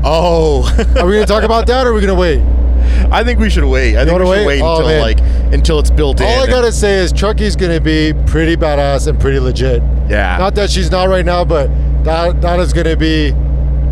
[0.06, 0.64] oh,
[0.98, 2.40] Are we gonna talk about that, or are we gonna wait?
[3.12, 3.98] I think we should wait.
[3.98, 4.62] I think we should wait?
[4.62, 5.02] Oh, until man.
[5.02, 5.20] like
[5.54, 6.28] until it's built in.
[6.28, 9.82] All I gotta say is Truckee's gonna be pretty badass and pretty legit.
[10.10, 10.38] yeah.
[10.38, 11.68] Not that she's not right now, but
[12.04, 13.34] that that is gonna be.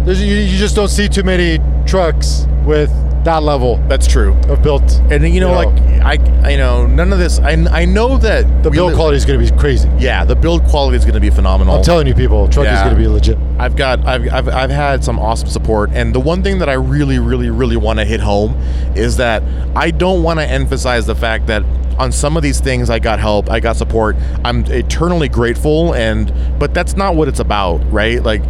[0.06, 2.90] You, you just don't see too many trucks with
[3.26, 4.34] that level That's true.
[4.48, 4.84] of built.
[5.12, 7.40] And you know, You like I, you know, none of this.
[7.40, 9.90] I, I know that The build li- quality is gonna be crazy.
[9.98, 11.76] Yeah, the build quality is going to be phenomenal.
[11.78, 12.84] I'm telling you, people, Truckee's Yeah.
[12.86, 13.38] gonna be legit.
[13.60, 16.74] I've got I've, I've I've had some awesome support and the one thing that I
[16.74, 18.54] really really really want to hit home
[18.96, 19.42] is that
[19.76, 21.64] I don't want to emphasize the fact that
[21.98, 24.16] on some of these things I got help, I got support.
[24.44, 28.22] I'm eternally grateful and but that's not what it's about, right?
[28.22, 28.44] Like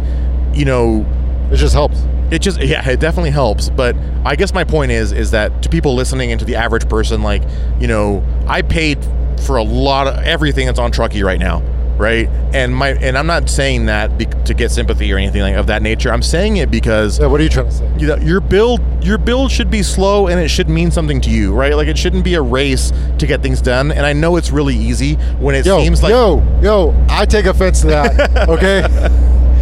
[0.52, 1.06] you know,
[1.50, 1.98] It just helps.
[2.30, 5.68] It just yeah it definitely helps but i guess my point is is that to
[5.68, 7.42] people listening and to the average person like
[7.80, 8.98] you know i paid
[9.46, 11.60] for a lot of everything that's on truckee right now
[11.98, 15.54] right and my and i'm not saying that be, to get sympathy or anything like
[15.54, 17.90] of that nature i'm saying it because Yeah, what are you trying to say?
[17.98, 21.30] you know, your build your build should be slow and it should mean something to
[21.30, 24.36] you right like it shouldn't be a race to get things done and i know
[24.36, 28.48] it's really easy when it Yo, seems like yo, yo, I take offense to that.
[28.48, 28.82] Okay,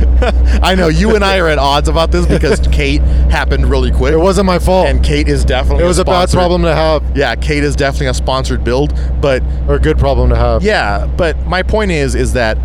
[0.62, 4.12] i know you and i are at odds about this because kate happened really quick
[4.12, 4.87] it wasn't my fault.
[4.88, 7.74] and Kate is definitely it was a bad sponsored- problem to have, Yeah, Kate is
[7.76, 10.62] definitely a sponsored build, but or a good problem to have.
[10.62, 12.57] yeah, but my point is is that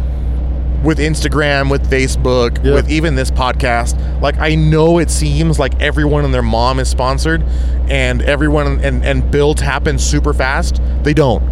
[0.84, 2.74] with Instagram, with Facebook, Yeah.
[2.76, 6.88] with even this podcast, like I know it seems like everyone and their mom is
[6.88, 7.44] sponsored
[7.90, 10.80] and everyone and and builds happen super fast.
[11.04, 11.44] They don't.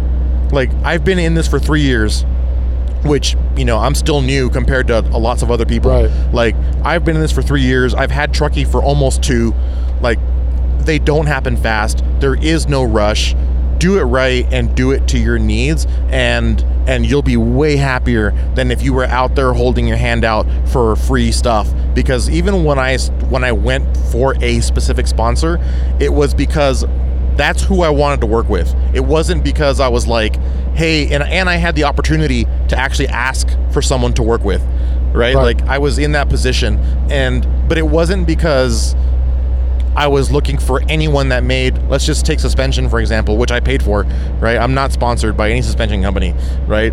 [0.52, 2.24] Like I've been in this for 3 years
[3.04, 5.90] which you know I'm still new compared to a lots of other people.
[5.90, 6.10] Right.
[6.32, 7.94] Like I've been in this for three years.
[7.94, 9.54] I've had Truckee for almost two.
[10.00, 10.18] Like
[10.80, 12.02] they don't happen fast.
[12.20, 13.34] There is no rush.
[13.78, 18.32] Do it right and do it to your needs, and and you'll be way happier
[18.54, 21.70] than if you were out there holding your hand out for free stuff.
[21.94, 25.60] Because even when I when I went for a specific sponsor,
[26.00, 26.84] it was because
[27.38, 28.74] that's who I wanted to work with.
[28.92, 30.36] It wasn't because I was like,
[30.74, 34.60] hey, and and I had the opportunity to actually ask for someone to work with,
[35.14, 35.34] right?
[35.34, 35.34] Right.
[35.34, 36.78] Like I was in that position,
[37.10, 38.94] and but it wasn't because
[39.96, 41.78] I was looking for anyone that made.
[41.88, 44.02] Let's just take suspension for example, which I paid for,
[44.40, 44.58] right?
[44.58, 46.34] I'm not sponsored by any suspension company,
[46.66, 46.92] right?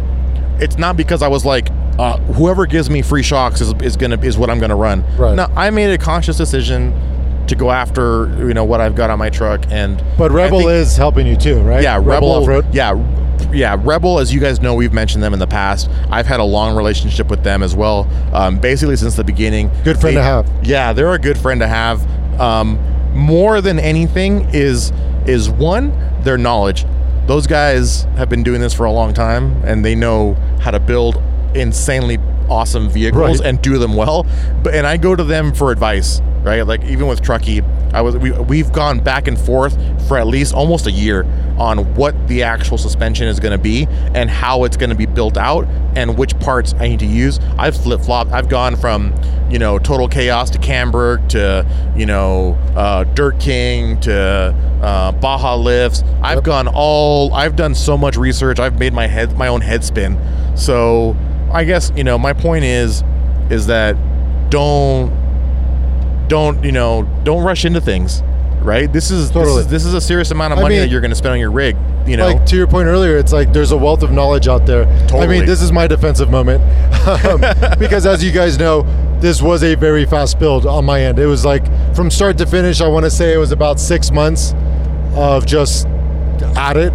[0.60, 4.20] It's not because I was like, uh, whoever gives me free shocks is, is gonna
[4.22, 5.04] is what I'm gonna run.
[5.18, 5.36] Right.
[5.36, 6.94] No, I made a conscious decision
[7.48, 10.72] to go after you know what I've got on my truck and But Rebel think-
[10.72, 11.84] is helping you too, right?
[11.84, 12.32] yeah, Rebel.
[12.32, 12.66] off road.
[12.74, 12.98] Yeah,
[13.54, 14.20] yeah, Rebel.
[14.20, 15.90] As you guys know, we've mentioned them in the past.
[16.10, 19.70] I've had a long relationship with them as well, um, basically since the beginning.
[19.84, 20.50] Good friend They- to have.
[20.64, 22.02] Yeah, they're a good friend to have.
[22.40, 22.80] Um,
[23.14, 24.92] more than anything is
[25.26, 26.86] is one their knowledge.
[27.28, 30.80] Those guys have been doing this for a long time, and they know how to
[30.80, 31.22] build
[31.56, 33.48] insanely awesome vehicles Right.
[33.50, 34.26] and do them well.
[34.64, 36.62] But and I go to them for advice, right?
[36.62, 37.62] Like even with Truckee,
[37.94, 39.76] I was we, we've gone back and forth
[40.08, 41.26] for at least almost a year
[41.58, 45.06] on what the actual suspension is going to be and how it's going to be
[45.08, 45.66] built out
[45.96, 47.40] and which parts I need to use.
[47.58, 48.32] I've flip flopped.
[48.32, 49.14] I've gone from
[49.50, 51.66] you know total chaos to Camburg to
[51.96, 56.04] you know uh, Dirt King to uh, Baja lifts.
[56.22, 56.44] I've Yep.
[56.44, 57.34] gone all.
[57.34, 58.60] I've done so much research.
[58.60, 60.20] I've made my head my own head spin.
[60.56, 61.16] So
[61.56, 63.04] I guess you know my point is
[63.50, 63.96] is that
[64.50, 65.10] don't
[66.28, 68.22] don't you know don't rush into things
[68.62, 69.58] right this is Totally.
[69.58, 71.16] this is this is a serious amount of I money mean- that you're going to
[71.16, 71.76] spend on your rig
[72.08, 74.68] you know Like to your point earlier, it's like there's a wealth of knowledge out
[74.68, 74.86] there.
[75.12, 76.62] I mean, this is my defensive moment
[77.26, 77.42] um,
[77.80, 78.84] because, as you guys know,
[79.20, 81.18] this was a very fast build on my end.
[81.18, 81.66] It was like
[81.96, 82.80] from start to finish.
[82.80, 84.54] I want to say it was about six months
[85.16, 85.88] of just
[86.56, 86.94] at it,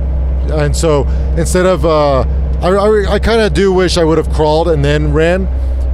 [0.53, 2.23] and so instead of, uh,
[2.63, 5.47] I, I, I kind of do wish I would have crawled and then ran,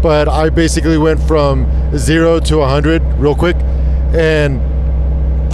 [0.03, 3.57] but I basically went from zero to a hundred real quick,
[4.15, 4.61] and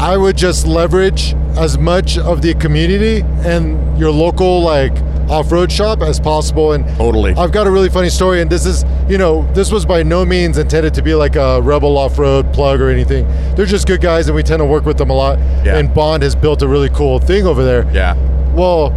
[0.00, 4.92] I would just leverage as much of the community and your local like
[5.28, 6.72] off-road shop as possible.
[6.72, 7.32] And Totally.
[7.34, 10.24] I've got a really funny story, and this is you know this was by no
[10.24, 13.26] means intended to be like a rebel off-road plug or anything.
[13.54, 15.38] They're just good guys, and we tend to work with them a lot.
[15.64, 15.76] Yeah.
[15.76, 17.88] And Bond has built a really cool thing over there.
[17.92, 18.14] yeah
[18.54, 18.90] Well,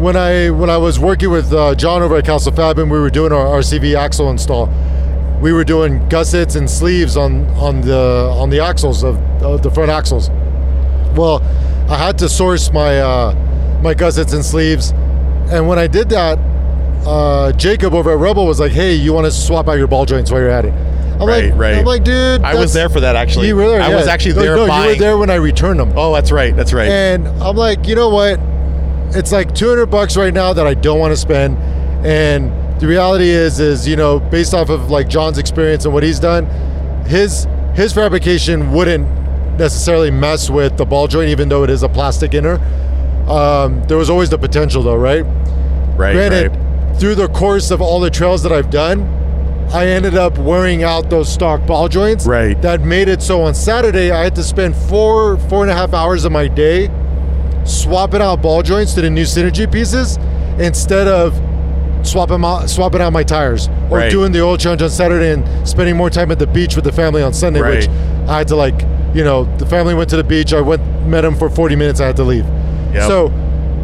[0.00, 2.98] when I when I was working with uh, John over at Castle Fab and we
[2.98, 4.66] were doing our RCV axle install,
[5.40, 9.70] we were doing gussets and sleeves on on the on the axles of, of the
[9.70, 10.30] front axles.
[11.16, 11.42] Well,
[11.90, 14.90] I had to source my uh, my gussets and sleeves,
[15.52, 16.38] and when I did that,
[17.06, 20.06] uh, Jacob over at Rebel was like, "Hey, you want to swap out your ball
[20.06, 20.72] joints while you're at it?"
[21.20, 21.74] I'm Right, like, right.
[21.74, 23.82] I'm like, dude, i was there for that actually You were there.
[23.82, 25.92] i was actually No, there No, buying you were there when I returned them.
[25.94, 28.40] oh that's right that's right And I'm like, you know what?
[29.14, 31.56] It's like 200 bucks right now that I don't want to spend.
[32.06, 36.02] And the reality is, is you know, based off of like John's experience and what
[36.02, 36.46] he's done,
[37.06, 39.06] his his fabrication wouldn't
[39.58, 42.54] necessarily mess with the ball joint, even though it is a plastic inner.
[43.28, 45.22] Um, there was always the potential, though, right?
[45.96, 46.14] Right.
[46.14, 46.96] Granted, right.
[46.98, 49.02] through the course of all the trails that I've done,
[49.72, 52.26] I ended up wearing out those stock ball joints.
[52.26, 52.60] Right.
[52.60, 55.94] That made it so on Saturday I had to spend four, four and a half
[55.94, 56.88] hours of my day
[57.64, 60.18] swapping out ball joints to the new Synergy pieces
[60.58, 61.34] instead of
[62.06, 64.10] swapping out, swapping out my tires or Right.
[64.10, 66.92] doing the oil change on Saturday and spending more time at the beach with the
[66.92, 68.28] family on Sunday, which Right.
[68.28, 68.84] I had to like,
[69.14, 70.54] you know, the family went to the beach.
[70.54, 72.00] I went, met them for 40 minutes.
[72.00, 72.44] I had to leave.
[72.94, 73.02] Yep.
[73.08, 73.32] So,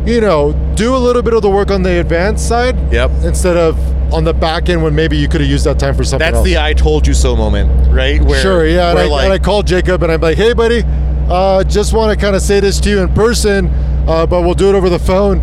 [0.06, 3.10] you know, do a little bit of the work on the advanced side Yep.
[3.24, 3.76] instead of
[4.12, 6.36] on the back end when maybe you could have used that time for something That's
[6.36, 6.46] else.
[6.46, 8.22] the I told you so moment, right?
[8.22, 8.90] Where, sure, yeah.
[8.90, 10.84] And I, like, and I called Jacob and I'm like, hey, buddy,
[11.28, 13.66] uh, just want to kind of say this to you in person,
[14.08, 15.40] uh, but we'll do it over the phone.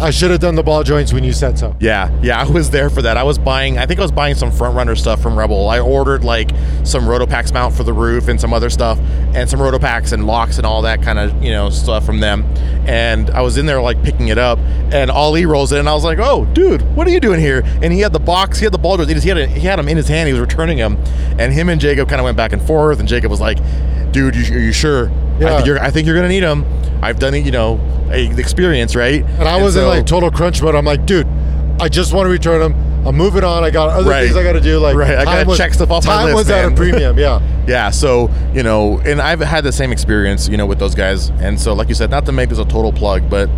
[0.00, 1.76] I should have done the ball joints when you said so.
[1.78, 3.16] Yeah, yeah, I was there for that.
[3.16, 5.68] I was buying, I think I was buying some front runner stuff from Rebel.
[5.68, 6.50] I ordered like
[6.82, 8.98] some Rotopax mount for the roof and some other stuff,
[9.34, 12.42] and some Rotopax and locks and all that kind of you know stuff from them.
[12.86, 14.58] And I was in there like picking it up,
[14.92, 17.62] and Ali rolls in, and I was like, "Oh, dude, what are you doing here?"
[17.80, 19.78] And he had the box, he had the ball joints, he had a, he had
[19.78, 20.96] them in his hand, he was returning them,
[21.38, 23.58] and him and Jacob kind of went back and forth, and Jacob was like,
[24.10, 25.10] "Dude, you, are you sure?
[25.36, 25.54] I Yeah.
[25.56, 26.64] think you're, I think you're gonna need them.
[27.02, 27.80] I've done it, you know,
[28.10, 30.74] a, the experience, right?" And I was in so- like total crunch mode.
[30.74, 31.26] I'm like, dude,
[31.80, 32.74] I just want to return them.
[33.06, 33.62] I'm moving on.
[33.64, 34.24] I got other Right.
[34.24, 34.78] things I got to do.
[34.78, 36.28] Like, Right, I gotta was- check stuff off my list.
[36.28, 37.18] Time was at a premium.
[37.18, 37.40] Yeah.
[37.66, 41.30] Yeah, so you know, and I've had the same experience, you know, with those guys,
[41.40, 43.48] and so like you said, not to make this a total plug, but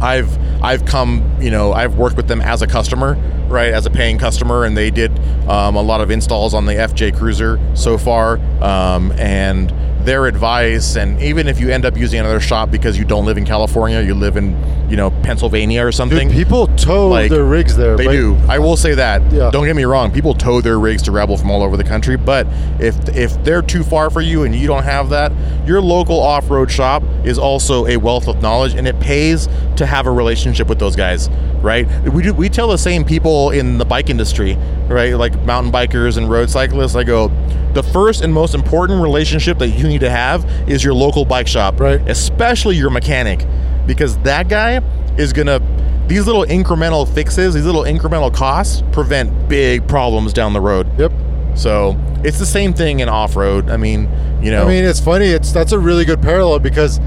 [0.00, 3.16] I've I've come, you know, I've worked with them as a customer,
[3.48, 5.12] right, as a paying customer, and they did
[5.48, 9.72] um, a lot of installs on the FJ Cruiser so far, um, and
[10.04, 13.36] their advice, and even if you end up using another shop because you don't live
[13.38, 14.56] in California, you live in,
[14.90, 17.96] you know, Pennsylvania or something, Dude, people tow Like, their rigs there.
[17.96, 18.36] they Like, do.
[18.48, 19.20] I will say that.
[19.32, 19.50] Yeah.
[19.50, 20.10] Don't get me wrong.
[20.10, 22.46] People tow their rigs to Rebel from all over the country, but
[22.78, 25.32] if if they're too far for you and you don't have that,
[25.66, 30.06] your local off-road shop is also a wealth of knowledge, and it pays to have
[30.06, 31.28] a relationship with those guys,
[31.62, 31.86] right?
[32.08, 32.34] We do.
[32.34, 34.56] We tell the same people in the bike industry,
[34.88, 35.14] right?
[35.14, 36.96] Like mountain bikers and road cyclists.
[36.96, 37.28] I go,
[37.72, 41.46] the first and most important relationship that you need to have is your local bike
[41.46, 42.00] shop, Right.
[42.08, 43.46] Especially your mechanic,
[43.86, 44.80] because that guy
[45.18, 45.60] is gonna
[46.06, 50.88] these little incremental fixes, these little incremental costs prevent big problems down the road.
[50.98, 51.12] Yep.
[51.54, 53.70] So it's the same thing in off road.
[53.70, 54.08] I mean,
[54.42, 55.26] you know, I mean, it's funny.
[55.26, 56.98] It's that's a really good parallel because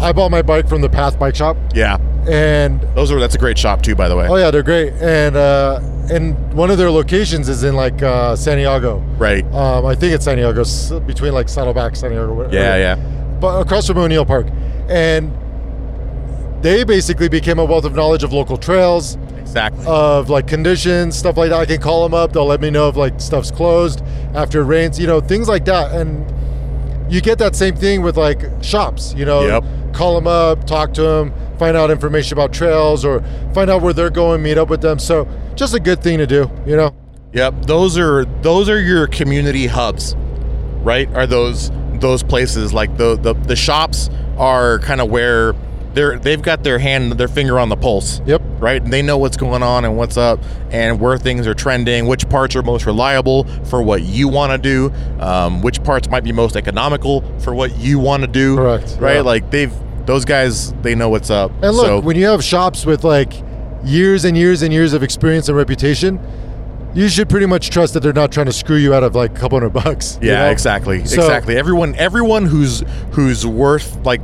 [0.00, 1.98] I bought my bike from the Path Bike Shop, yeah,
[2.28, 4.26] and those are that's a great shop too, by the way.
[4.28, 4.92] oh yeah, they're great.
[4.94, 8.98] And uh, and one of their locations is in like uh, Santiago.
[9.18, 9.44] Right.
[9.52, 10.64] Um, I think it's Santiago,
[11.00, 12.50] between like Saddleback, Santiago.
[12.50, 12.96] Yeah, yeah.
[13.40, 14.46] but across from O'Neill Park,
[14.88, 15.30] and
[16.62, 19.84] they basically became a wealth of knowledge of local trails, Exactly.
[19.86, 21.60] of like conditions, stuff like that.
[21.60, 24.02] I can call them up; they'll let me know if like stuff's closed
[24.34, 25.92] after it rains, you know, things like that.
[25.92, 26.24] And
[27.12, 29.42] you get that same thing with like shops, you know.
[29.46, 29.64] Yep.
[29.94, 33.22] Call them up, talk to them, find out information about trails, or
[33.54, 34.98] find out where they're going, meet up with them.
[34.98, 36.94] So just a good thing to do, you know.
[37.32, 40.14] Yep, those are those are your community hubs,
[40.82, 41.08] right?
[41.14, 45.54] Are those those places like the the, the shops are kind of where
[45.94, 48.20] they're they've got their hand their finger on the pulse.
[48.26, 48.42] Yep.
[48.58, 50.40] Right, and they know what's going on and what's up
[50.70, 54.58] and where things are trending, which parts are most reliable for what you want to
[54.58, 58.56] do, um, which parts might be most economical for what you want to do.
[58.56, 59.20] Correct, Right, yeah.
[59.20, 59.72] like they've
[60.06, 61.50] those guys they know what's up.
[61.62, 63.32] And look, So- when you have shops with like
[63.84, 66.18] years and years and years of experience and reputation,
[66.94, 69.32] you should pretty much trust that they're not trying to screw you out of like
[69.36, 70.18] a couple hundred bucks.
[70.22, 70.50] you Yeah, know?
[70.50, 71.56] exactly, So- exactly.
[71.56, 72.82] Everyone, everyone who's
[73.12, 74.20] who's worth like,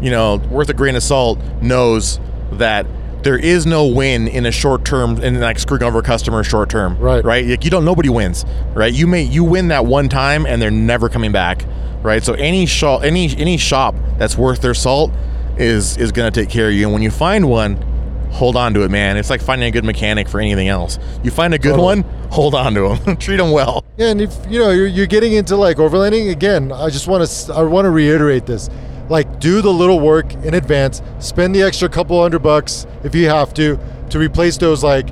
[0.00, 2.20] you know, worth a grain of salt knows
[2.52, 2.86] that
[3.22, 6.68] there is no win in a short term in like screwing over a customer short
[6.68, 6.96] term.
[6.98, 7.24] Right.
[7.24, 7.46] Right.
[7.46, 7.84] Like you don't.
[7.84, 8.44] Nobody wins.
[8.74, 8.92] Right.
[8.92, 11.64] You may you win that one time and they're never coming back.
[12.02, 12.22] Right.
[12.22, 15.12] So any shop, any any shop that's worth their salt
[15.56, 16.84] is is gonna take care of you.
[16.84, 17.88] And when you find one.
[18.32, 19.18] Hold on to it, man.
[19.18, 20.98] It's like finding a good mechanic for anything else.
[21.22, 22.00] You find a good Totally.
[22.00, 23.16] one, hold on to them.
[23.18, 23.84] Treat them well.
[23.98, 27.28] Yeah, and if you know you're, you're getting into like overlanding again, I just want
[27.28, 28.70] to I want to reiterate this.
[29.10, 31.02] Like, do the little work in advance.
[31.18, 33.78] Spend the extra couple hundred bucks if you have to
[34.08, 35.08] to replace those like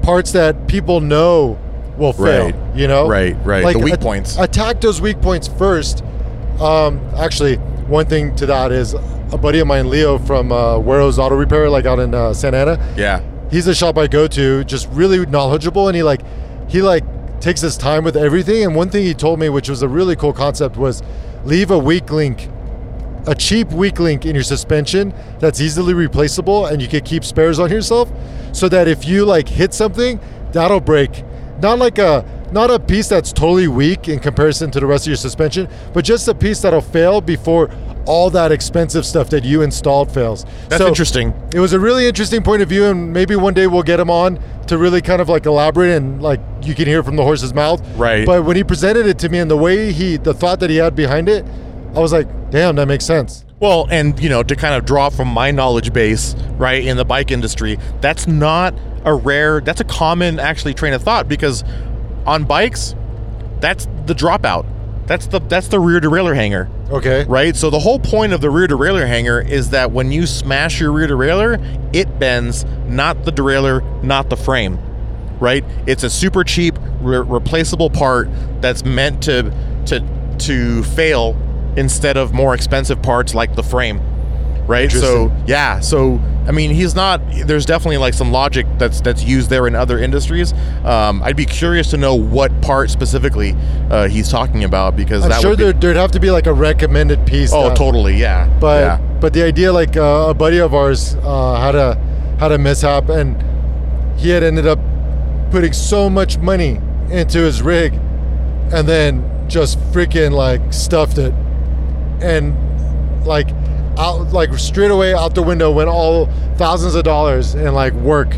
[0.00, 1.58] parts that people know
[2.00, 2.46] will fail.
[2.46, 2.54] Right.
[2.76, 3.72] You know, Right, right.
[3.72, 4.36] The weak at- points.
[4.38, 6.02] Attack those weak points first.
[6.60, 11.18] Um, actually, one thing to that is a buddy of mine, Leo from uh, Wero's
[11.18, 13.20] Auto Repair, like out in uh, Santa Ana Yeah.
[13.50, 16.20] he's a shop I go to, just really knowledgeable, and he like
[16.68, 17.04] he like
[17.40, 18.64] takes his time with everything.
[18.64, 21.02] And one thing he told me, which was a really cool concept, was
[21.44, 22.48] leave a weak link
[23.26, 27.58] a cheap weak link in your suspension that's easily replaceable and you can keep spares
[27.58, 28.10] on yourself
[28.52, 30.18] so that if you like hit something,
[30.52, 31.22] that'll break.
[31.60, 35.08] Not like a not a piece that's totally weak in comparison to the rest of
[35.10, 37.70] your suspension, but just a piece that'll fail before
[38.06, 40.44] all that expensive stuff that you installed fails.
[40.68, 41.32] That's So, interesting.
[41.54, 44.10] It was a really interesting point of view, and maybe one day we'll get him
[44.10, 47.54] on to really kind of like elaborate and like you can hear from the horse's
[47.54, 47.80] mouth.
[47.96, 48.26] Right.
[48.26, 50.76] But when he presented it to me and the way he, the thought that he
[50.76, 51.44] had behind it,
[51.94, 53.44] I was like, damn, that makes sense.
[53.60, 57.04] Well, and you know, to kind of draw from my knowledge base, right, in the
[57.04, 58.74] bike industry, that's not
[59.04, 61.64] a rare, that's a common actually train of thought because
[62.26, 62.94] on bikes,
[63.60, 64.66] that's the dropout.
[65.06, 67.24] That's the that's the rear derailleur hanger, Okay.
[67.24, 67.56] right?
[67.56, 70.92] So the whole point of the rear derailleur hanger is that when you smash your
[70.92, 71.58] rear derailleur,
[71.92, 74.78] it bends, not the derailleur, not the frame,
[75.40, 75.64] right?
[75.86, 78.28] It's a super cheap re- replaceable part
[78.60, 79.52] that's meant to
[79.86, 81.36] to to fail
[81.76, 84.00] instead of more expensive parts like the frame,
[84.70, 84.90] right?
[84.90, 87.20] So yeah, so I mean, he's not.
[87.44, 90.52] There's definitely like some logic that's that's used there in other industries.
[90.84, 93.54] Um, I'd be curious to know what part specifically
[93.90, 96.30] uh, he's talking about because I'm that sure would be, there, there'd have to be
[96.30, 97.52] like a recommended piece.
[97.52, 98.46] Oh, that- totally, yeah.
[98.58, 99.18] But yeah.
[99.20, 101.94] but the idea, like uh, a buddy of ours uh, had a
[102.38, 103.36] had a mishap, and
[104.18, 104.78] he had ended up
[105.50, 107.92] putting so much money into his rig,
[108.72, 111.34] and then just freaking like stuffed it,
[112.22, 112.54] and
[113.26, 113.48] like
[113.98, 116.26] out like straight away out the window went all
[116.56, 118.34] thousands of dollars in like work,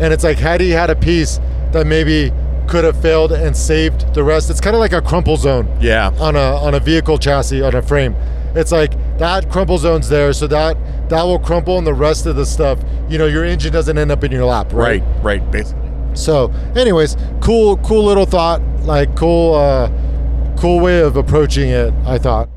[0.00, 1.38] and it's like had he had a piece
[1.72, 2.32] that maybe
[2.68, 4.50] could have failed and saved the rest.
[4.50, 6.10] It's kind of like a crumple zone yeah.
[6.18, 8.14] on a on a vehicle chassis on a frame.
[8.54, 10.76] It's like that crumple zone's there, so that
[11.08, 12.78] that will crumple, and the rest of the stuff,
[13.08, 15.02] you know, your engine doesn't end up in your lap, right?
[15.02, 15.90] Right, right, basically.
[16.14, 19.90] So, anyways, cool, cool little thought, like cool, uh,
[20.58, 21.92] cool way of approaching it.
[22.06, 22.48] I thought.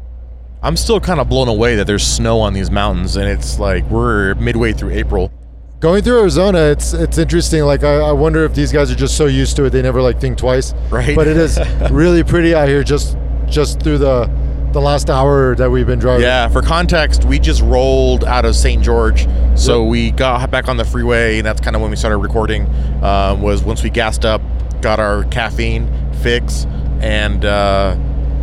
[0.65, 3.87] I'm still kind of blown away that there's snow on these mountains, and it's like
[3.91, 5.31] we're midway through April.
[5.79, 7.61] Going through Arizona, it's it's interesting.
[7.65, 10.01] Like I, I wonder if these guys are just so used to it they never
[10.01, 10.73] like think twice.
[10.89, 11.15] Right.
[11.15, 11.59] But it is
[11.91, 13.15] really pretty out here just
[13.47, 14.25] just through the
[14.71, 16.23] the last hour that we've been driving.
[16.23, 18.81] Yeah, for context, we just rolled out of St.
[18.81, 22.17] George, so we got back on the freeway, and that's kind of when we started
[22.17, 22.65] recording.
[23.03, 24.41] Um, was once we gassed up,
[24.81, 25.87] got our caffeine
[26.23, 26.65] fix,
[27.01, 27.95] and uh,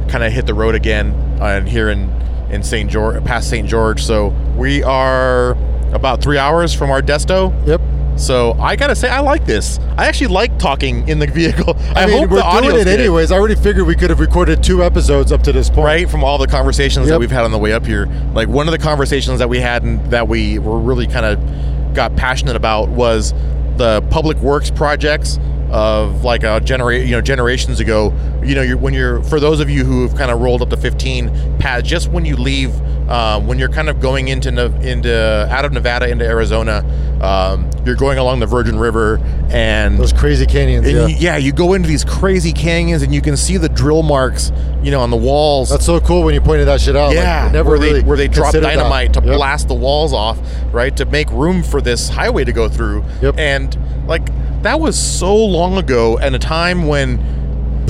[0.09, 1.32] kind of hit the road again.
[1.41, 2.11] And here in
[2.51, 2.91] in St.
[2.91, 3.67] George, past St.
[3.67, 5.53] George, so we are
[5.93, 7.51] about three hours from our desto.
[7.67, 7.81] Yep.
[8.17, 9.79] So I gotta say, I like this.
[9.97, 11.75] I actually like talking in the vehicle.
[11.95, 13.33] I, I, mean, hope we're the audio doing it anyways.
[13.33, 15.87] I already figured we could have recorded two episodes up to this point.
[15.87, 18.69] right from all the conversations that we've had on the way up here like one
[18.69, 22.57] of the conversations that we had and that we were really kind of got passionate
[22.57, 23.33] about was
[23.77, 25.39] the public works projects
[25.71, 28.13] of like uh, a generate you know generations ago
[28.45, 30.69] you know you're, when you're for those of you who have kind of rolled up
[30.69, 32.71] to 15 pads just when you leave
[33.13, 34.49] um, when you're kind of going into
[34.81, 36.83] into out of Nevada into Arizona
[37.23, 39.19] um, you're going along the Virgin River
[39.51, 40.87] and Those crazy canyons.
[40.87, 41.07] and Yeah.
[41.07, 44.51] you- yeah, you go into these crazy canyons and you can see the drill marks,
[44.83, 45.69] you know, on the walls.
[45.71, 47.13] That's so cool when you pointed that shit out.
[47.15, 48.77] Yeah, I never where really they where they drop considered that.
[48.77, 49.37] dynamite to Yep.
[49.37, 50.39] blast the walls off,
[50.73, 53.05] right, to make room for this highway to go through.
[53.21, 53.35] Yep.
[53.39, 53.77] And
[54.09, 54.29] like
[54.63, 57.21] that was so long ago, and a time when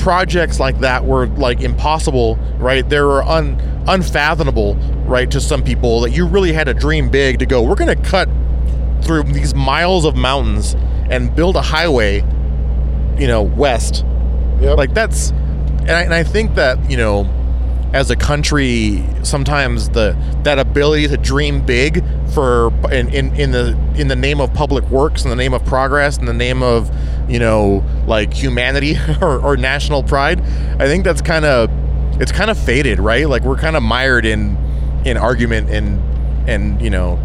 [0.03, 2.87] projects like that were like impossible, right?
[2.87, 4.75] They were un unfathomable,
[5.05, 7.63] right, to some people that you really had to dream big to go.
[7.63, 8.27] We're gonna cut
[9.01, 10.75] through these miles of mountains
[11.09, 12.17] and build a highway,
[13.17, 14.03] you know, west
[14.59, 14.77] Yep.
[14.77, 17.29] like that's and I, and I think that you know
[17.93, 23.77] as a country sometimes the that ability to dream big for in, in, in the
[23.95, 26.89] in the name of public works in the name of progress in the name of
[27.27, 30.39] you know like humanity or, or national pride
[30.79, 31.69] i think that's kind of
[32.21, 34.57] it's kind of faded right like we're kind of mired in
[35.05, 36.01] in argument and
[36.49, 37.19] and you know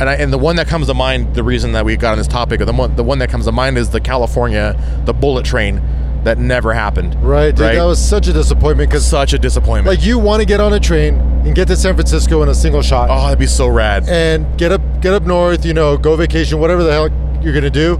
[0.00, 2.18] and, I, and the one that comes to mind, the reason that we got on
[2.18, 4.74] this topic, or the one, the one that comes to mind is the California,
[5.04, 5.82] the bullet train
[6.24, 7.14] that never happened.
[7.22, 7.74] right, dude, right?
[7.74, 9.94] that was such a disappointment because Such a disappointment.
[9.98, 12.54] like you want to get on a train and get to San Francisco in a
[12.54, 14.08] single shot oh, that'd be so rad.
[14.08, 17.08] and get up get up north, you know, go vacation, whatever the hell
[17.42, 17.98] you're gonna do,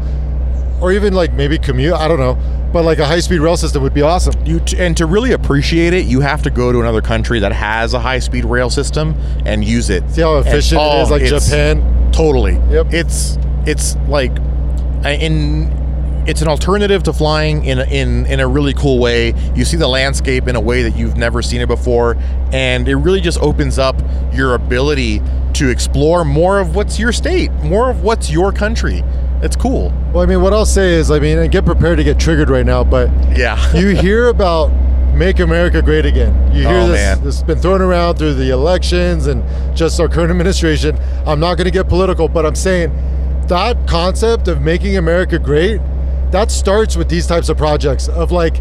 [0.81, 1.93] or even like maybe commute.
[1.93, 2.39] I don't know,
[2.73, 4.35] but like a high speed rail system would be awesome.
[4.47, 7.53] You t- and to really appreciate it, you have to go to another country that
[7.53, 9.15] has a high speed rail system
[9.45, 10.09] and use it.
[10.11, 12.13] See how efficient it oh, is, like Japan.
[12.13, 12.55] Totally.
[12.71, 12.89] Yep.
[12.93, 14.33] It's it's like
[15.05, 15.79] in
[16.27, 19.35] it's an alternative to flying in in in a really cool way.
[19.55, 22.17] You see the landscape in a way that you've never seen it before,
[22.53, 24.01] and it really just opens up
[24.33, 25.23] your ability
[25.61, 29.03] to explore more of what's your state, more of what's your country.
[29.43, 29.93] It's cool.
[30.13, 32.49] Well, I mean, what I'll say is, I mean, and get prepared to get triggered
[32.51, 33.59] right now, but Yeah.
[33.77, 34.69] you hear about
[35.15, 36.35] make America great again.
[36.55, 37.25] You hear Oh, this, man.
[37.25, 39.45] this has been thrown around through the elections and
[39.77, 40.99] just our current administration.
[41.27, 42.91] I'm not going to get political, but I'm saying
[43.49, 45.81] that concept of making America great,
[46.31, 48.57] that starts with these types of projects of like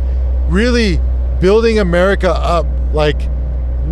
[0.49, 0.99] really
[1.39, 2.65] building America up.
[2.91, 3.21] Like,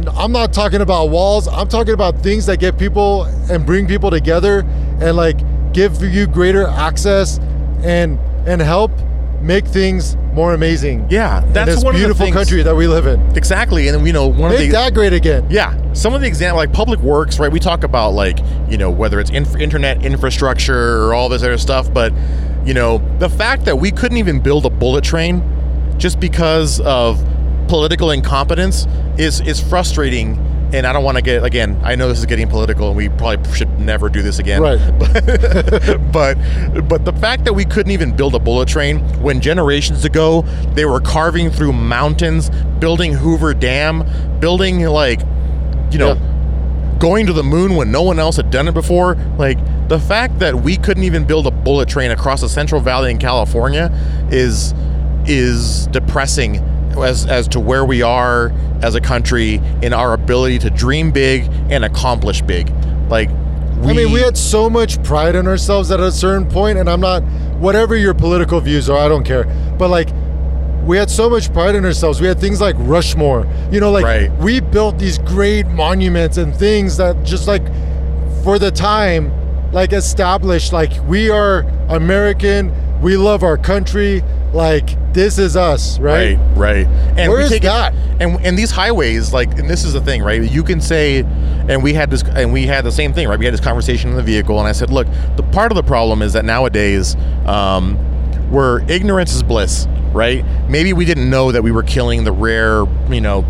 [0.09, 1.47] I'm not talking about walls.
[1.47, 4.59] I'm talking about things that get people and bring people together
[5.01, 5.37] and like
[5.73, 7.39] give you greater access
[7.83, 8.91] and and help
[9.41, 11.07] make things more amazing.
[11.09, 13.19] Yeah, in that's this one beautiful of the things, country that we live in.
[13.35, 14.63] Exactly, and you know one of the.
[14.65, 15.47] Make the that great again.
[15.49, 17.51] Yeah, some of the example like public works, right?
[17.51, 18.39] We talk about like
[18.69, 22.13] you know whether it's inf- internet infrastructure or all this other stuff, but
[22.65, 25.41] you know the fact that we couldn't even build a bullet train
[25.97, 27.19] just because of
[27.67, 28.87] political incompetence
[29.17, 30.43] is is frustrating.
[30.73, 31.79] And I don't want to get again.
[31.81, 34.61] I know this is getting political, and we probably should never do this again.
[34.61, 34.77] Right.
[36.11, 36.35] but
[36.89, 40.41] but the fact that we couldn't even build a bullet train when generations ago
[40.73, 42.49] they were carving through mountains,
[42.79, 44.03] building Hoover Dam,
[44.41, 45.21] building like
[45.89, 46.15] you know
[46.99, 49.57] going to the moon when no one else had done it before, like
[49.87, 53.17] the fact that we couldn't even build a bullet train across the Central Valley in
[53.17, 53.89] California
[54.31, 54.73] is
[55.25, 56.61] is depressing
[57.03, 61.43] as as to where we are as a country in our ability to dream big
[61.69, 62.69] and accomplish big.
[63.09, 63.29] Like
[63.81, 66.89] we, I mean, we had so much pride in ourselves at a certain point, and
[66.89, 67.21] I'm not,
[67.59, 69.43] whatever your political views are, I don't care.
[69.77, 70.09] But like,
[70.83, 72.19] we had so much pride in ourselves.
[72.19, 73.45] We had things like Rushmore.
[73.71, 74.31] You know, like Right.
[74.39, 77.61] we built these great monuments and things that just like,
[78.43, 79.31] for the time,
[79.71, 82.73] like established, like we are American.
[83.01, 84.23] We love our country.
[84.53, 86.35] Like this is us, right?
[86.55, 86.87] Right, right.
[87.17, 87.93] And Where we is take it- that?
[88.19, 90.41] and and these highways, like, and this is the thing, right?
[90.41, 91.19] You can say,
[91.69, 93.37] and we had this, and we had the same thing, right?
[93.37, 95.83] We had this conversation in the vehicle, and I said, look, the part of the
[95.83, 97.95] problem is that nowadays, um,
[98.49, 100.43] where ignorance is bliss, right?
[100.69, 103.45] Maybe we didn't know that we were killing the rare, you know.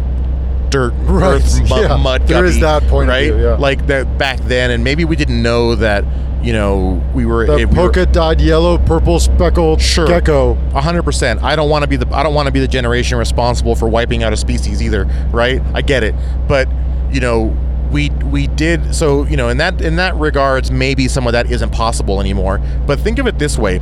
[0.69, 1.95] Dirt, Right, earth, mu- yeah.
[1.97, 3.31] mud, There is guppy, that point right?
[3.33, 3.55] view, yeah.
[3.55, 6.03] Like that back then, and maybe we didn't know that,
[6.43, 10.07] you know, we were The if we polka dot yellow, purple speckled Sure.
[10.07, 10.51] gecko.
[10.73, 11.41] A hundred percent.
[11.43, 13.87] I don't want to be the I don't want to be the generation responsible for
[13.87, 15.61] wiping out a species either, right?
[15.73, 16.13] I get it,
[16.47, 16.67] but
[17.11, 17.55] you know,
[17.91, 19.25] we we did so.
[19.25, 22.61] You know, in that in that regards, maybe some of that isn't possible anymore.
[22.85, 23.81] But think of it this way: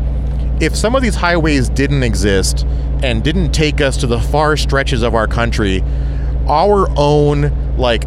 [0.62, 2.66] if some of these highways didn't exist
[3.04, 5.84] and didn't take us to the far stretches of our country,
[6.48, 8.06] our own like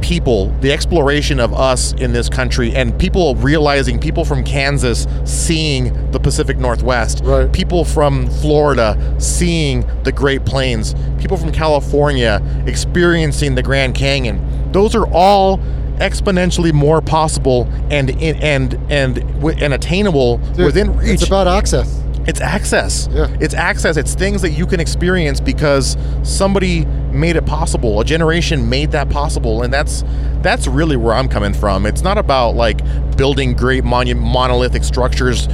[0.00, 6.10] people, the exploration of us in this country, and people realizing, people from Kansas seeing
[6.12, 7.52] the Pacific Northwest, Right.
[7.52, 14.40] people from Florida seeing the Great Plains, people from California experiencing the Grand Canyon.
[14.72, 15.58] Those are all
[15.98, 21.14] exponentially more possible and and and and attainable Dude, within reach.
[21.14, 21.97] It's about access.
[22.28, 23.08] It's access.
[23.10, 23.34] Yeah.
[23.40, 23.96] It's access.
[23.96, 28.00] It's things that you can experience because somebody made it possible.
[28.00, 30.04] A generation made that possible, and that's
[30.42, 31.86] that's really where I'm coming from.
[31.86, 32.82] It's not about like
[33.16, 35.48] building great monu- monolithic structures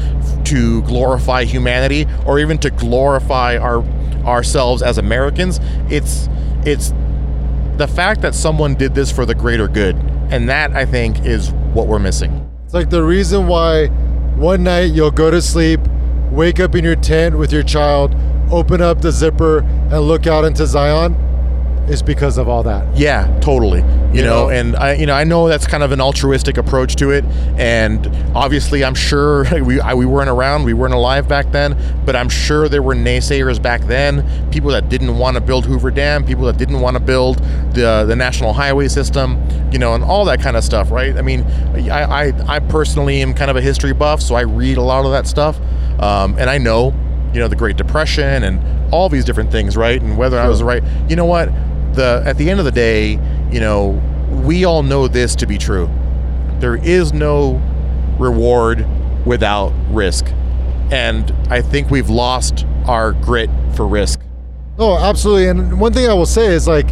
[0.47, 3.85] to glorify humanity or even to glorify our
[4.27, 5.61] ourselves as Americans.
[5.91, 6.29] It's
[6.67, 6.93] it's
[7.77, 9.95] the fact that someone did this for the greater good,
[10.31, 12.51] and that I think is what we're missing.
[12.65, 13.87] It's like the reason why
[14.37, 15.79] one night you'll go to sleep,
[16.35, 18.15] wake up in your tent with your child,
[18.51, 21.15] open up the zipper, and look out into Zion
[21.89, 22.97] is because of all that.
[22.97, 23.81] Yeah, totally.
[23.81, 24.51] You, You know, know?
[24.51, 27.25] and I, you know, I know that's kind of an altruistic approach to it,
[27.57, 32.17] and obviously, I'm sure we I, we weren't around, we weren't alive back then, but
[32.17, 36.25] I'm sure there were naysayers back then, people that didn't want to build Hoover Dam,
[36.25, 37.39] people that didn't want to build
[37.75, 39.39] the the national highway system,
[39.71, 41.17] you know, and all that kind of stuff, right?
[41.17, 41.43] I mean,
[41.91, 45.05] I I, I personally am kind of a history buff, so I read a lot
[45.05, 45.59] of that stuff,
[46.01, 46.95] um, and I know,
[47.33, 50.01] you know, the Great Depression and all these different things, right?
[50.01, 51.49] And whether I was right, you know what?
[51.95, 53.19] The at the end of the day,
[53.51, 54.01] you know,
[54.45, 55.89] we all know this to be true.
[56.61, 57.61] There is no
[58.19, 58.87] reward
[59.27, 60.27] without risk.
[60.91, 64.21] And I think we've lost our grit for risk.
[64.79, 65.49] Oh, absolutely.
[65.49, 66.89] And one thing I will say is like,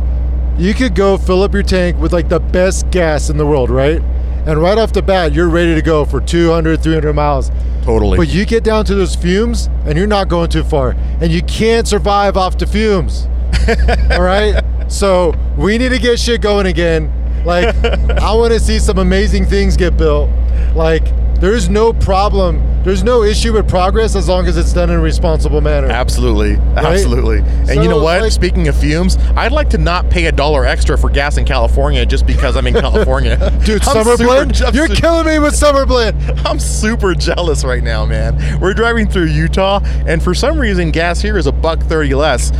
[0.58, 3.70] you could go fill up your tank with like the best gas in the world,
[3.70, 4.00] right?
[4.46, 7.50] And right off the bat, you're ready to go for 200, 300 miles.
[7.82, 8.16] Totally.
[8.16, 10.90] But you get down to those fumes and you're not going too far.
[11.20, 13.28] And you can't survive off the fumes.
[14.12, 14.62] All right?
[14.88, 17.10] So we need to get shit going again.
[17.44, 20.30] Like, I want to see some amazing things get built.
[20.74, 21.02] Like,
[21.40, 25.02] there's no problem, there's no issue with progress as long as it's done in a
[25.02, 25.88] responsible manner.
[25.88, 27.38] Absolutely, absolutely.
[27.68, 28.22] And you know what?
[28.22, 31.44] like- Speaking of fumes, I'd like to not pay a dollar extra for gas in
[31.44, 33.38] California just because I'm in California.
[33.64, 34.54] Dude, I'm Summer super Blend?
[34.54, 36.16] je- You're killing me with Summer Blend.
[36.46, 38.60] I'm super jealous right now, man.
[38.60, 42.52] We're driving through Utah, and for some reason, gas here is a buck thirty less.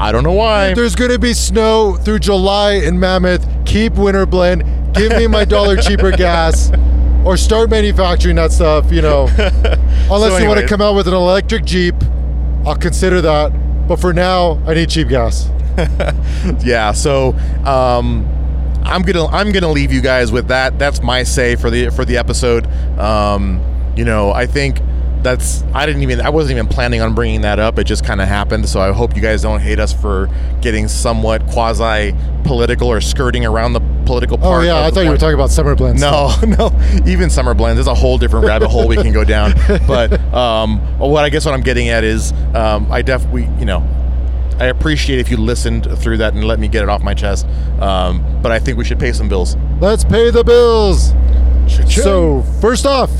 [0.00, 0.72] I don't know why.
[0.72, 3.46] There's going to be snow through July in Mammoth.
[3.66, 4.64] Keep Winter Blend.
[4.94, 6.72] Give me my dollar cheaper gas.
[7.22, 9.24] Or start manufacturing that stuff, you know.
[10.10, 11.94] Unless you want to come out with an electric Jeep,
[12.64, 13.50] I'll consider that.
[13.86, 15.50] But for now, I need cheap gas.
[16.64, 17.32] yeah so
[17.64, 18.26] um
[18.82, 22.04] i'm gonna i'm gonna leave you guys with that that's my say for the for
[22.04, 22.66] the episode
[22.98, 23.62] um
[23.96, 24.80] you know i think
[25.22, 28.20] that's i didn't even i wasn't even planning on bringing that up it just kind
[28.20, 30.28] of happened so i hope you guys don't hate us for
[30.60, 32.14] getting somewhat quasi
[32.44, 34.62] political or skirting around the political part.
[34.62, 34.84] Oh, yeah.
[34.84, 36.00] I thought you were talking about summer blends.
[36.00, 36.72] No, no.
[37.06, 37.76] Even summer blends.
[37.76, 39.54] There's a whole different rabbit hole we can go down.
[39.86, 43.64] But um, what I guess what I'm getting at is um, I def we you
[43.64, 43.86] know
[44.58, 47.46] I appreciate if you listened through that and let me get it off my chest.
[47.80, 49.56] Um, but I think we should pay some bills.
[49.80, 51.12] Let's pay the bills.
[51.88, 53.10] So, first off,